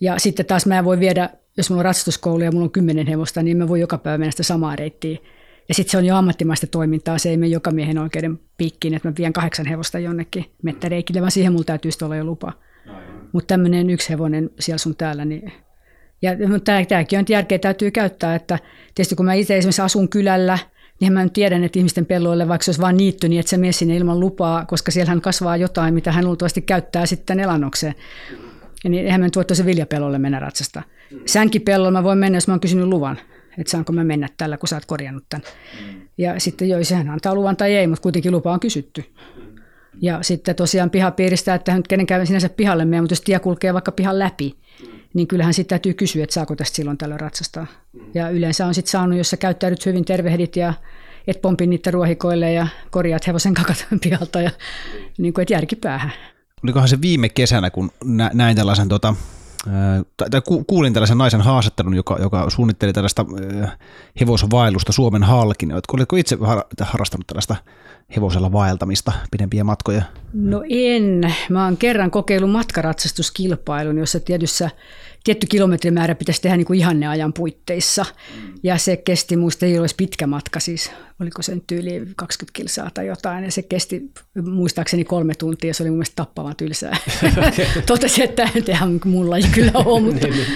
[0.00, 3.42] Ja sitten taas mä voin viedä, jos mulla on ratsastuskoulu ja mulla on kymmenen hevosta,
[3.42, 5.18] niin mä voin joka päivä mennä sitä samaa reittiä.
[5.68, 9.08] Ja sitten se on jo ammattimaista toimintaa, se ei mene joka miehen oikeuden piikkiin, että
[9.08, 12.52] mä vien kahdeksan hevosta jonnekin mettäreikille, vaan siihen mulla täytyy olla jo lupa.
[13.32, 15.52] Mutta tämmöinen yksi hevonen siellä sun täällä, niin
[16.22, 16.30] ja
[16.88, 18.58] tämäkin on järkeä täytyy käyttää, että
[18.94, 20.58] tietysti kun mä itse esimerkiksi asun kylällä,
[21.00, 23.72] niin mä tiedän, että ihmisten pelloille, vaikka se olisi vain niitty, niin että se menee
[23.72, 27.94] sinne ilman lupaa, koska siellä hän kasvaa jotain, mitä hän luultavasti käyttää sitten elannokseen.
[28.84, 30.82] Ja niin eihän mä nyt voi tosi viljapellolle mennä ratsasta.
[31.26, 33.18] Sänkipellolle mä voin mennä, jos mä oon kysynyt luvan
[33.58, 35.46] että saanko mä mennä tällä, kun sä oot korjannut tämän.
[35.80, 36.08] Mm.
[36.18, 39.04] Ja sitten joo, sehän antaa luvan tai ei, mutta kuitenkin lupa on kysytty.
[40.00, 43.92] Ja sitten tosiaan pihapiiristä, että hän kenenkään sinänsä pihalle mene, mutta jos tie kulkee vaikka
[43.92, 44.56] pihan läpi,
[45.14, 47.66] niin kyllähän sitten täytyy kysyä, että saako tästä silloin tällä ratsastaa.
[48.14, 50.74] Ja yleensä on sitten saanut, jos sä käyttäydyt hyvin tervehdit ja
[51.26, 54.50] et pompi niitä ruohikoille ja korjaat hevosen kakat pihalta ja
[55.18, 56.12] niin kuin, et järki päähän.
[56.64, 57.90] Olikohan se viime kesänä, kun
[58.32, 59.14] näin tällaisen tota,
[60.16, 63.26] tai kuulin tällaisen naisen haastattelun, joka, joka suunnitteli tällaista
[64.20, 65.68] hevosvaellusta Suomen halki.
[65.92, 66.38] Oletko itse
[66.80, 67.56] harrastanut tällaista
[68.16, 70.02] hevosella vaeltamista, pidempiä matkoja?
[70.32, 71.34] No en.
[71.50, 74.70] Mä oon kerran kokeillut matkaratsastuskilpailun, jossa tietyssä
[75.24, 78.04] tietty kilometrimäärä pitäisi tehdä niin kuin ihanneajan puitteissa.
[78.62, 82.90] Ja se kesti, muista ei olisi pitkä matka siis, oliko se nyt yli 20 kilsaa
[82.94, 83.44] tai jotain.
[83.44, 84.10] Ja se kesti
[84.42, 86.96] muistaakseni kolme tuntia, se oli mun mielestä tappavan tylsää.
[87.86, 90.46] Totesin, että tehdään mulla ei kyllä ole, mutta, niin,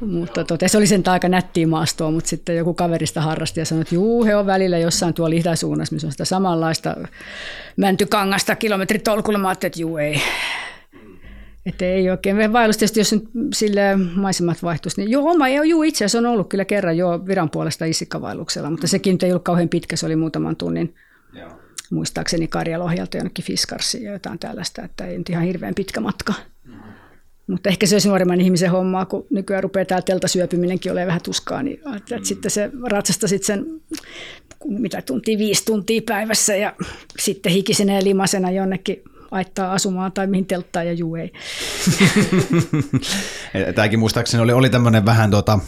[0.00, 0.10] niin.
[0.10, 3.82] mutta tote, se oli sen aika nättiä maastoa, mutta sitten joku kaverista harrasti ja sanoi,
[3.82, 6.96] että juu, he on välillä jossain tuolla Itä-suunnassa, missä on sitä samanlaista
[7.76, 9.38] mäntykangasta kilometritolkulla.
[9.38, 10.22] Mä ajattelin, että juu ei,
[11.70, 12.52] Että ei oikein.
[12.52, 16.48] Vaellus tietysti, jos nyt sille maisemat vaihtuisi, niin joo, oma, joo, itse asiassa on ollut
[16.48, 20.56] kyllä kerran jo viran puolesta isikkavaelluksella, mutta sekin ei ollut kauhean pitkä, se oli muutaman
[20.56, 20.94] tunnin.
[21.32, 21.50] Joo.
[21.90, 26.34] Muistaakseni Karjalohjalta jonnekin Fiskarsiin ja jotain tällaista, että ei nyt ihan hirveän pitkä matka.
[26.64, 26.74] Mm.
[27.46, 31.62] Mutta ehkä se olisi nuoremman ihmisen hommaa, kun nykyään rupeaa tämä teltasyöpyminenkin olemaan vähän tuskaa,
[31.62, 32.24] niin että mm.
[32.24, 33.66] sitten se ratsastasit sen
[34.68, 36.74] mitä tuntia, viisi tuntia päivässä ja
[37.18, 41.32] sitten hikisenä ja limasena jonnekin aittaa asumaan tai mihin telttaan ja juu ei.
[43.74, 45.58] Tämäkin muistaakseni oli, oli tämmöinen vähän tuota,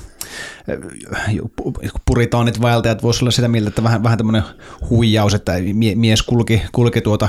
[2.06, 4.42] puritaanit vaeltajat voisi olla sitä mieltä, että vähän, vähän tämmöinen
[4.90, 5.52] huijaus, että
[5.94, 7.28] mies kulki, kulki tuota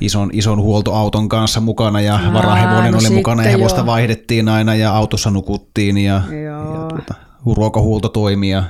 [0.00, 3.86] ison, ison huoltoauton kanssa mukana ja Aa, varahevonen no oli mukana ja hevosta jo.
[3.86, 7.14] vaihdettiin aina ja autossa nukuttiin ja, ja tuota,
[7.56, 8.62] ruokahuolto toimii ja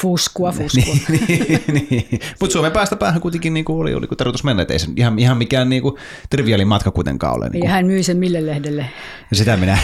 [0.00, 0.94] Fuskua, fuskua.
[1.08, 2.20] niin, niin.
[2.40, 5.18] Mutta Suomen päästä päähän kuitenkin niin kuin oli, oli tarkoitus mennä, että ei se ihan,
[5.18, 5.94] ihan mikään niin kuin
[6.30, 7.44] triviaali matka kuitenkaan ole.
[7.44, 7.68] Niin kuin.
[7.68, 8.86] Ja hän myi sen mille lehdelle?
[9.32, 9.78] Sitä minä,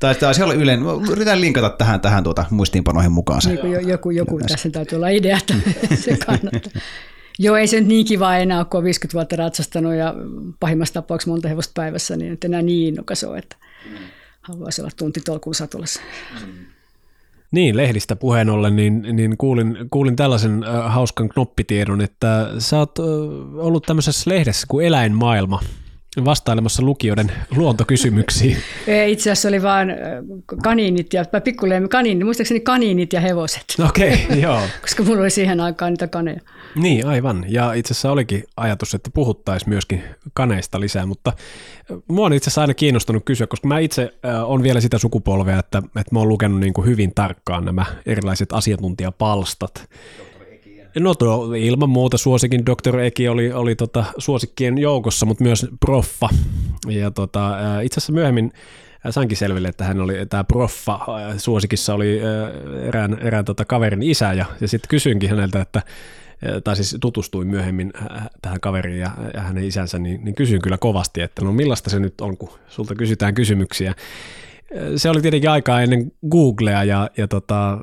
[0.00, 0.86] taisi, taisi olla yleinen.
[1.10, 3.40] Yritän linkata tähän, tähän tuota, muistiinpanoihin mukaan.
[3.44, 5.54] Niin kuin joku, joku tässä täytyy olla idea, että
[5.94, 6.82] se kannattaa.
[7.38, 10.14] Joo, ei se nyt niin kiva enää kun on 50 vuotta ratsastanut ja
[10.60, 13.56] pahimmassa tapauksessa monta hevosta päivässä, niin että enää niin innokas ole, että
[14.42, 16.00] haluaisi olla tunti tolkuun satulassa.
[16.40, 16.71] Mm.
[17.52, 22.98] Niin, lehdistä puheen ollen, niin, niin kuulin, kuulin tällaisen äh, hauskan knoppitiedon, että sä oot
[22.98, 23.04] äh,
[23.56, 25.60] ollut tämmöisessä lehdessä kuin Eläinmaailma
[26.24, 28.56] vastailemassa lukijoiden luontokysymyksiin.
[29.06, 29.92] Itse asiassa oli vain
[30.62, 33.64] kaniinit ja pikkuleemme kaniinit, muistaakseni kaniinit ja hevoset.
[33.88, 34.60] Okei, okay, joo.
[34.80, 36.40] Koska mulla oli siihen aikaan niitä kaneja.
[36.74, 37.44] Niin, aivan.
[37.48, 40.02] Ja itse asiassa olikin ajatus, että puhuttaisiin myöskin
[40.34, 41.32] kaneista lisää, mutta
[42.08, 45.78] mua on itse asiassa aina kiinnostunut kysyä, koska mä itse on vielä sitä sukupolvea, että,
[45.78, 49.88] että mä oon lukenut niin kuin hyvin tarkkaan nämä erilaiset asiantuntijapalstat.
[50.98, 53.00] No tuo, ilman muuta suosikin Dr.
[53.00, 56.28] Eki oli, oli tota, suosikkien joukossa, mutta myös Proffa.
[56.88, 58.52] Ja tota, itse asiassa myöhemmin
[59.10, 60.98] sainkin selville, että hän oli, tämä proffa
[61.36, 62.20] suosikissa oli
[62.82, 65.82] erään, erään tota kaverin isä, ja, ja sitten kysyinkin häneltä, että
[66.64, 67.92] tai siis tutustuin myöhemmin
[68.42, 72.00] tähän kaveriin ja, ja hänen isänsä, niin, niin kysyin kyllä kovasti, että no millaista se
[72.00, 73.94] nyt on, kun sulta kysytään kysymyksiä
[74.96, 77.78] se oli tietenkin aikaa ennen Googlea ja, ja tota,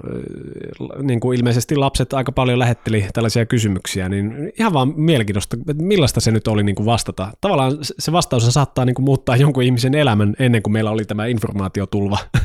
[1.02, 6.20] niin kuin ilmeisesti lapset aika paljon lähetteli tällaisia kysymyksiä, niin ihan vaan mielenkiintoista, että millaista
[6.20, 7.32] se nyt oli niin kuin vastata.
[7.42, 11.26] Tavallaan se vastaus saattaa niin kuin muuttaa jonkun ihmisen elämän ennen kuin meillä oli tämä
[11.26, 12.18] informaatiotulva.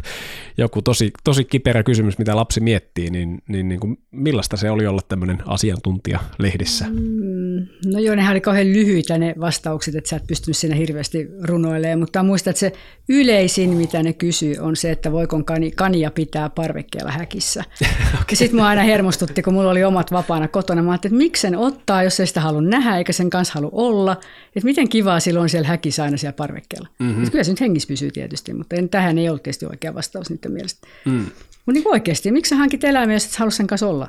[0.57, 4.87] Joku tosi, tosi kiperä kysymys, mitä lapsi miettii, niin, niin, niin kuin millaista se oli
[4.87, 6.85] olla tämmöinen asiantuntija lehdissä?
[6.89, 11.29] Mm, no joo, nehän oli kauhean lyhyitä ne vastaukset, että sä et pystynyt siinä hirveästi
[11.43, 12.73] runoilemaan, mutta muistan, että se
[13.09, 17.65] yleisin, mitä ne kysyi, kysyy, on se, että voiko kani, kania pitää parvekkeella häkissä.
[18.23, 18.37] okay.
[18.37, 20.83] Sitten mua aina hermostutti, kun mulla oli omat vapaana kotona.
[20.83, 23.71] Mä ajattelin, että miksi sen ottaa, jos ei sitä halua nähdä eikä sen kanssa halua
[23.73, 24.13] olla.
[24.47, 26.89] Että miten kivaa silloin siellä häkissä aina siellä parvekkeella.
[26.99, 27.31] Mm-hmm.
[27.31, 30.53] Kyllä se nyt hengissä pysyy tietysti, mutta en, tähän ei ollut tietysti oikea vastaus niiden
[30.53, 30.87] mielestä.
[31.05, 31.19] Mm.
[31.67, 34.09] Mutta niin oikeasti, miksi sä hankit eläimiä, jos et halua sen kanssa olla?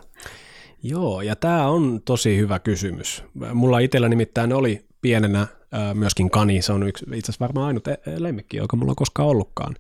[0.84, 3.24] Joo, ja tämä on tosi hyvä kysymys.
[3.54, 5.48] Mulla itsellä nimittäin oli pienenä
[5.94, 9.76] myöskin kani, se on itse asiassa varmaan ainut e-, lemmikki, joka mulla on koskaan ollutkaan.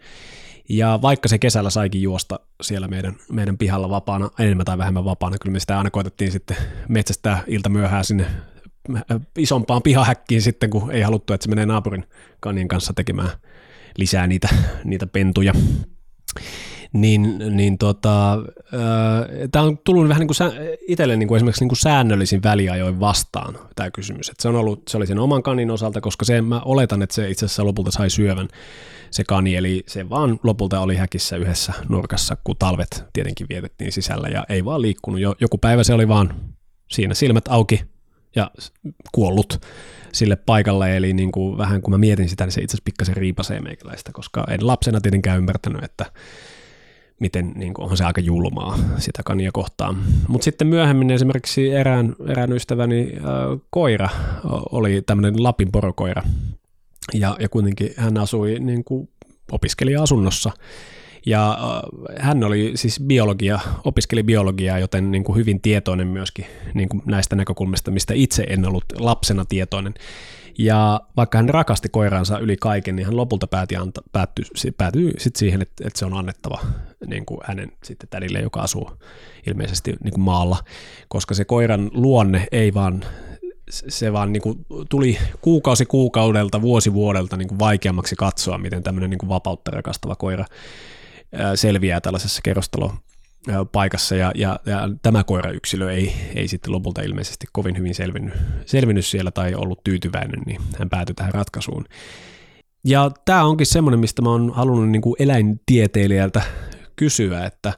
[0.69, 5.37] Ja vaikka se kesällä saikin juosta siellä meidän, meidän pihalla vapaana, enemmän tai vähemmän vapaana,
[5.37, 6.57] kyllä me sitä aina koetettiin sitten
[6.89, 8.25] metsästää ilta myöhään sinne
[9.37, 12.05] isompaan pihahäkkiin sitten, kun ei haluttu, että se menee naapurin
[12.39, 13.29] kanien kanssa tekemään
[13.97, 14.47] lisää niitä,
[14.83, 15.53] niitä pentuja.
[16.95, 18.39] Niin, niin tota, äh,
[19.51, 23.91] tämä on tullut vähän niin itselle niin kuin esimerkiksi niin kuin säännöllisin väliajoin vastaan tämä
[23.91, 24.29] kysymys.
[24.29, 27.15] Et se, on ollut, se oli sen oman kanin osalta, koska se, mä oletan, että
[27.15, 28.47] se itse asiassa lopulta sai syövän
[29.11, 34.27] se kani, eli se vaan lopulta oli häkissä yhdessä nurkassa, kun talvet tietenkin vietettiin sisällä
[34.27, 35.19] ja ei vaan liikkunut.
[35.41, 36.35] Joku päivä se oli vaan
[36.91, 37.81] siinä silmät auki
[38.35, 38.51] ja
[39.11, 39.61] kuollut
[40.13, 43.17] sille paikalle, eli niin kuin vähän kun mä mietin sitä, niin se itse asiassa pikkasen
[43.17, 46.05] riipasee meikäläistä, koska en lapsena tietenkään ymmärtänyt, että
[47.19, 49.97] miten niin kuin, onhan se aika julmaa sitä kania kohtaan.
[50.27, 53.23] Mutta sitten myöhemmin esimerkiksi erään, erään ystäväni äh,
[53.69, 54.09] koira
[54.71, 56.23] oli tämmöinen Lapin porokoira,
[57.13, 59.09] ja, ja kuitenkin hän asui niin kuin
[59.51, 60.51] opiskelija-asunnossa.
[61.25, 66.89] Ja äh, hän oli siis biologia, opiskeli biologiaa, joten niin kuin hyvin tietoinen myöskin niin
[66.89, 69.93] kuin näistä näkökulmista, mistä itse en ollut lapsena tietoinen.
[70.59, 74.45] Ja vaikka hän rakasti koiraansa yli kaiken, niin hän lopulta päätti anta, päättyi,
[74.77, 76.59] päätyi sit siihen, että, että se on annettava
[77.07, 78.91] niin kuin hänen sitten tädille, joka asuu
[79.47, 80.57] ilmeisesti niin kuin maalla,
[81.07, 83.05] koska se koiran luonne ei vaan
[83.69, 89.09] se vaan niin kuin tuli kuukausi kuukaudelta, vuosi vuodelta niin kuin vaikeammaksi katsoa, miten tämmöinen
[89.09, 90.45] niin kuin vapautta rakastava koira
[91.55, 92.93] selviää tällaisessa kerrostalo
[93.71, 98.33] paikassa ja, ja, ja tämä koirayksilö ei, ei sitten lopulta ilmeisesti kovin hyvin selvinnyt,
[98.65, 101.85] selvinnyt siellä tai ollut tyytyväinen, niin hän päätyi tähän ratkaisuun.
[102.85, 106.41] Ja tämä onkin semmoinen, mistä mä oon halunnut niin kuin eläintieteilijältä
[106.95, 107.73] kysyä, että,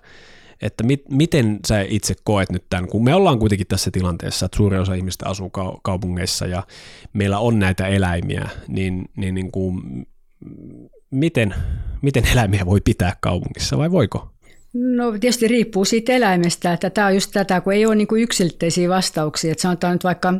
[0.62, 4.58] että mit, miten sä itse koet nyt tämän, kun me ollaan kuitenkin tässä tilanteessa, että
[4.58, 5.52] suuri osa ihmistä asuu
[5.84, 6.64] kaupungeissa ja
[7.14, 9.82] meillä on näitä eläimiä, niin, niin, niin kuin,
[11.12, 11.56] miten,
[12.02, 14.37] miten eläimiä voi pitää kaupungissa vai voiko?
[14.80, 18.90] No tietysti riippuu siitä eläimestä, että tämä on just tätä, kun ei ole niin yksilitteisiä
[18.90, 19.52] vastauksia.
[19.52, 20.34] Että sanotaan nyt vaikka,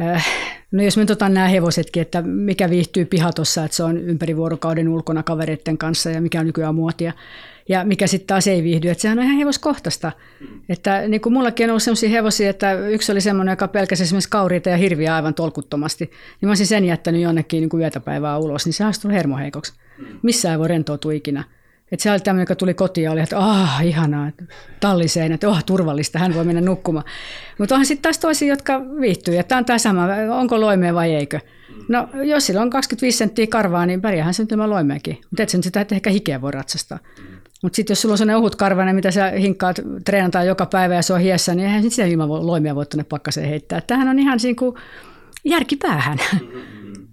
[0.00, 0.26] äh,
[0.70, 4.88] no jos me otan nämä hevosetkin, että mikä viihtyy pihatossa, että se on ympäri vuorokauden
[4.88, 7.12] ulkona kavereiden kanssa ja mikä on nykyään muotia.
[7.68, 10.12] Ja mikä sitten taas ei viihdy, että sehän on ihan hevoskohtaista.
[10.68, 14.30] Että niin kuin mullakin on ollut sellaisia hevosia, että yksi oli semmoinen, joka pelkäsi esimerkiksi
[14.30, 16.04] kauriita ja hirviä aivan tolkuttomasti.
[16.04, 19.72] Niin mä olisin sen jättänyt jonnekin niin kuin yötäpäivää ulos, niin se olisi tullut hermoheikoksi.
[20.22, 21.44] Missään ei voi rentoutua ikinä.
[21.92, 24.44] Että se oli tämmöinen, joka tuli kotiin ja oli, että ah, ihanaa, että
[24.80, 27.04] talliseen, että oh, turvallista, hän voi mennä nukkumaan.
[27.58, 31.40] Mutta onhan sitten taas toisia, jotka viihtyy, että on tämä sama, onko loimea vai eikö.
[31.88, 35.18] No jos sillä on 25 senttiä karvaa, niin pärjäähän se nyt ilman loimeakin.
[35.30, 36.98] Mutta et sen sitä, että ehkä hikeä voi ratsastaa.
[37.62, 41.02] Mutta sitten jos sulla on sellainen ohut karvainen, mitä sä hinkkaat, treenataan joka päivä ja
[41.02, 43.80] se on hiessä, niin eihän sitä ilman loimia voi tuonne pakkaseen heittää.
[43.80, 44.76] Tämähän on ihan niin kuin
[45.44, 46.18] järkipäähän.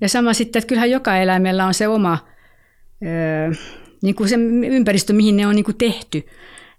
[0.02, 2.18] Ja sama sitten, että kyllähän joka eläimellä on se oma
[3.06, 3.52] öö,
[4.08, 4.36] niin kuin se
[4.68, 6.26] ympäristö, mihin ne on niin kuin tehty.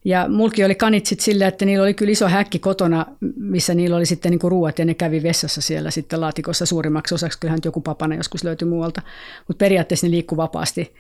[0.05, 3.07] Ja mulki oli kanitsit sillä, että niillä oli kyllä iso häkki kotona,
[3.37, 7.15] missä niillä oli sitten niin kuin ruuat ja ne kävi vessassa siellä sitten laatikossa suurimmaksi
[7.15, 7.41] osaksi.
[7.41, 9.03] Kyllähän joku papana joskus löytyi muualta,
[9.49, 10.95] mutta periaatteessa ne liikkuu vapaasti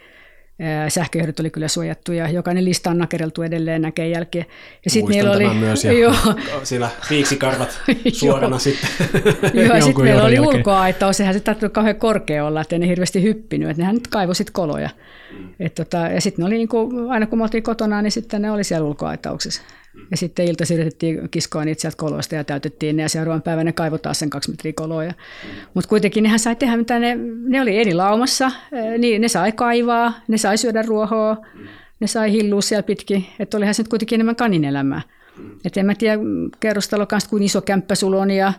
[0.88, 4.46] sähköjohdot oli kyllä suojattu ja jokainen lista on nakereltu edelleen näkeen jälkeen.
[4.84, 6.14] Ja sitten meillä oli, myös ja joo.
[6.62, 7.80] siellä viiksikarvat
[8.12, 8.90] suorana sitten.
[9.64, 13.22] joo, ja sitten meillä oli ulkoaita, sehän se tarvitsi kauhean korkea olla, ettei ne hirveästi
[13.22, 14.90] hyppinyt, että nehän nyt kaivoi sitten koloja.
[15.60, 18.42] Et tota, ja sitten ne oli niin kuin, aina kun me oltiin kotona, niin sitten
[18.42, 19.62] ne oli siellä ulkoaitauksessa.
[20.10, 23.72] Ja sitten ilta yritettiin kiskoa niitä sieltä koloista ja täytettiin ne ja seuraavan päivän ne
[23.72, 25.14] kaivoi taas sen kaksi metriä koloja.
[25.74, 27.18] Mutta kuitenkin nehän sai tehdä mitä ne,
[27.48, 28.50] ne oli eri laumassa,
[28.98, 31.36] niin ne sai kaivaa, ne sai syödä ruohoa,
[32.00, 33.26] ne sai hillua siellä pitkin.
[33.38, 35.02] Että olihan se nyt kuitenkin enemmän kanin elämää.
[35.64, 36.18] Että en mä tiedä
[36.60, 38.52] kerrostalo kanssa, kuin iso kämppä sulla on ja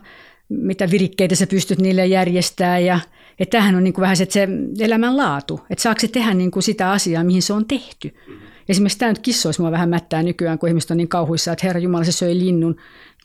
[0.48, 3.00] mitä virikkeitä sä pystyt niille järjestää ja
[3.38, 4.48] että tämähän on niin kuin vähän se, että se
[4.80, 8.14] elämän laatu, että saako se tehdä niin kuin sitä asiaa, mihin se on tehty.
[8.70, 11.80] Esimerkiksi tämä nyt kissoissa mua vähän mättää nykyään, kun ihmiset on niin kauhuissa, että herra
[11.80, 12.76] Jumala, se söi linnun.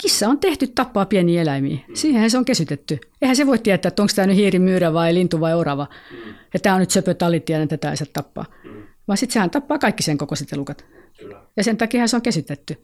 [0.01, 1.77] Kissa on tehty tappaa pieniä eläimiä.
[1.93, 2.99] Siihen se on kesytetty.
[3.21, 5.87] Eihän se voi tietää, että onko tämä nyt hiiri, myyrä vai lintu vai orava.
[6.53, 8.45] Ja tämä on nyt söpö talitia, että tätä ei saa tappaa.
[9.08, 10.86] Vaan sitten sehän tappaa kaikki sen kokoiset elukat.
[11.58, 12.78] Ja sen takia se on kesytetty.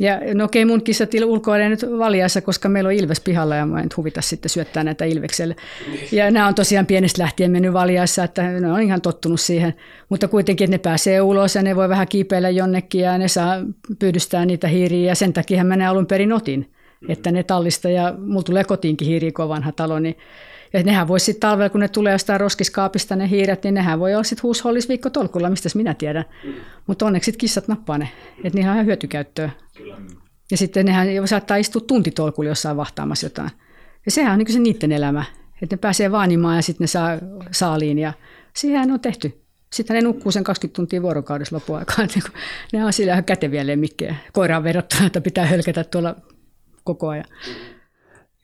[0.00, 3.80] Ja no okei, mun kissat ulkoa nyt valjaissa, koska meillä on ilves pihalla ja mä
[3.80, 5.56] en huvita sitten syöttää näitä ilvekselle.
[6.12, 9.74] Ja nämä on tosiaan pienestä lähtien mennyt valjaissa, että ne on ihan tottunut siihen.
[10.08, 13.56] Mutta kuitenkin, että ne pääsee ulos ja ne voi vähän kiipeillä jonnekin ja ne saa
[13.98, 16.72] pyydystää niitä hiiriä ja sen takia mä ne alun perin otin.
[17.08, 20.16] Että ne tallista ja mulla tulee kotiinkin hiiriä, kun vanha talo, niin
[20.76, 24.14] ja nehän voisi sitten talvella, kun ne tulee jostain roskiskaapista ne hiiret, niin nehän voi
[24.14, 26.24] olla sitten huushollis viikko tolkulla, mistä minä tiedän.
[26.44, 26.54] Mm.
[26.86, 28.08] Mutta onneksi sit kissat nappaa ne,
[28.44, 29.50] että niillä on ihan hyötykäyttöä.
[29.76, 29.96] Kyllä.
[30.50, 33.50] Ja sitten nehän saattaa istua tuntitolkulla jossain vahtaamassa jotain.
[34.04, 35.24] Ja sehän on niin se niiden elämä,
[35.62, 37.10] että ne pääsee vaanimaan ja sitten ne saa
[37.50, 38.12] saaliin ja
[38.56, 39.42] siihen on tehty.
[39.72, 42.08] Sitten ne nukkuu sen 20 tuntia vuorokaudessa loppuaikaan.
[42.72, 44.14] Ne on sillä ihan käteviä lemmikkejä.
[44.32, 46.16] Koiraan verrattuna, että pitää hölkätä tuolla
[46.84, 47.24] koko ajan.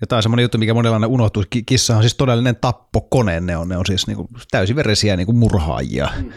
[0.02, 1.44] Ja tämä on semmoinen juttu, mikä monella unohtuu.
[1.66, 3.40] Kissa on siis todellinen tappokone.
[3.40, 6.08] Ne on, ne on siis niin kuin täysiverisiä niin kuin murhaajia.
[6.16, 6.32] Mm.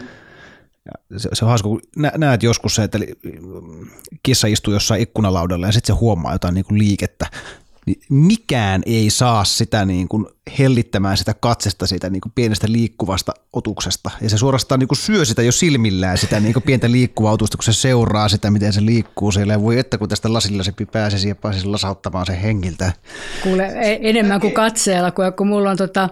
[0.86, 1.80] Ja se, se on hauska, kun
[2.16, 2.98] näet joskus se, että
[4.22, 7.26] kissa istuu jossain ikkunalaudalla ja sitten se huomaa jotain niin kuin liikettä
[7.86, 10.26] niin mikään ei saa sitä niin kuin
[10.58, 14.10] hellittämään sitä katsesta siitä niin kuin pienestä liikkuvasta otuksesta.
[14.20, 17.56] Ja se suorastaan niin kuin syö sitä jo silmillään, sitä niin kuin pientä liikkuvaa otusta,
[17.56, 19.52] kun se seuraa sitä, miten se liikkuu siellä.
[19.52, 22.92] Ja voi että kun tästä lasilla se pääsisi ja pääsisi lasauttamaan sen hengiltä.
[23.42, 26.08] Kuule, e- enemmän kuin katseella, kun, kun mulla on tota,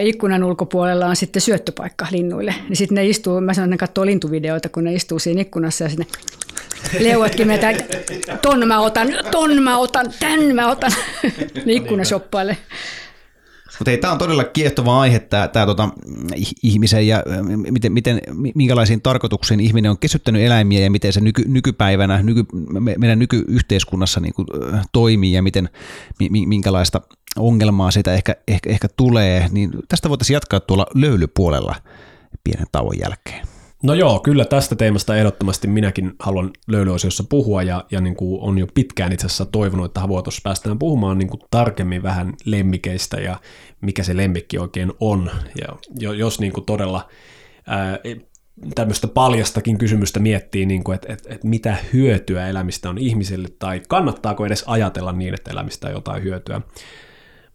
[0.00, 2.54] ikkunan ulkopuolella on sitten syöttöpaikka linnuille.
[2.68, 5.84] Niin sitten ne istuu, mä sanon, että ne katsoo lintuvideoita, kun ne istuu siinä ikkunassa
[5.84, 6.06] ja sitten
[6.98, 7.72] leuatkin meitä,
[8.42, 10.92] ton mä otan, ton mä otan, tän mä otan,
[11.64, 12.56] niin ikkunashoppaille.
[13.80, 15.88] Mutta tämä on todella kiehtova aihe, tämä, tämä tota,
[16.62, 17.22] ihmisen ja
[17.70, 18.20] miten, miten,
[18.54, 22.44] minkälaisiin tarkoituksiin ihminen on kesyttänyt eläimiä ja miten se nyky, nykypäivänä, nyky,
[22.98, 24.46] meidän nykyyhteiskunnassa niin kuin,
[24.92, 25.68] toimii ja miten,
[26.46, 27.00] minkälaista
[27.36, 29.48] ongelmaa siitä ehkä, ehkä, ehkä tulee.
[29.50, 31.74] Niin tästä voitaisiin jatkaa tuolla löylypuolella
[32.44, 33.46] pienen tauon jälkeen.
[33.82, 38.58] No joo, kyllä tästä teemasta ehdottomasti minäkin haluan löylyosiossa puhua ja, ja niin kuin on
[38.58, 43.40] jo pitkään itse asiassa toivonut, että vuotossa päästään puhumaan niin kuin tarkemmin vähän lemmikeistä ja
[43.80, 45.30] mikä se lemmikki oikein on.
[46.00, 47.08] Ja jos niin kuin todella
[47.66, 47.98] ää,
[48.74, 53.82] tämmöistä paljastakin kysymystä miettii, niin kuin, että, että, että mitä hyötyä elämistä on ihmisille tai
[53.88, 56.60] kannattaako edes ajatella niin, että elämistä on jotain hyötyä.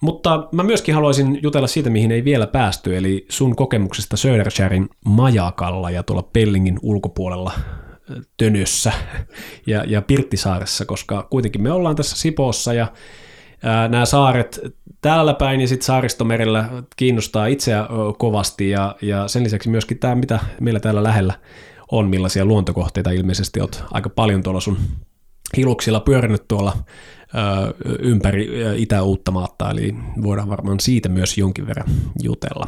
[0.06, 5.92] Mutta mä myöskin haluaisin jutella siitä, mihin ei vielä päästy, eli sun kokemuksesta Söderkärrin majakalla
[5.92, 7.52] ja tuolla Pellingin ulkopuolella
[8.38, 8.94] Tönössä
[9.68, 12.88] ja, ja Pirttisaaressa, koska kuitenkin me ollaan tässä Sipoossa ja
[13.90, 14.60] nämä saaret
[15.02, 17.88] täällä päin ja sitten saaristomerellä kiinnostaa itseä
[18.18, 21.34] kovasti ja, ja sen lisäksi myöskin tämä, mitä meillä täällä lähellä
[21.92, 24.78] on, millaisia luontokohteita ilmeisesti olet aika paljon tuolla sun
[25.58, 26.74] hiluksilla pyörinyt tuolla
[28.00, 31.88] ympäri Itä-Uuttamaata, eli voidaan varmaan siitä myös jonkin verran
[32.24, 32.66] jutella.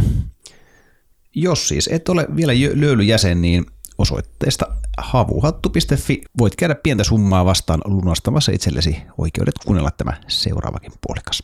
[1.36, 3.66] Jos siis et ole vielä löylyjäsen, niin
[3.97, 4.66] osoitteesta
[4.97, 11.43] havuhattu.fi voit käydä pientä summaa vastaan lunastamassa itsellesi oikeudet kuunnella tämä seuraavakin puolikas.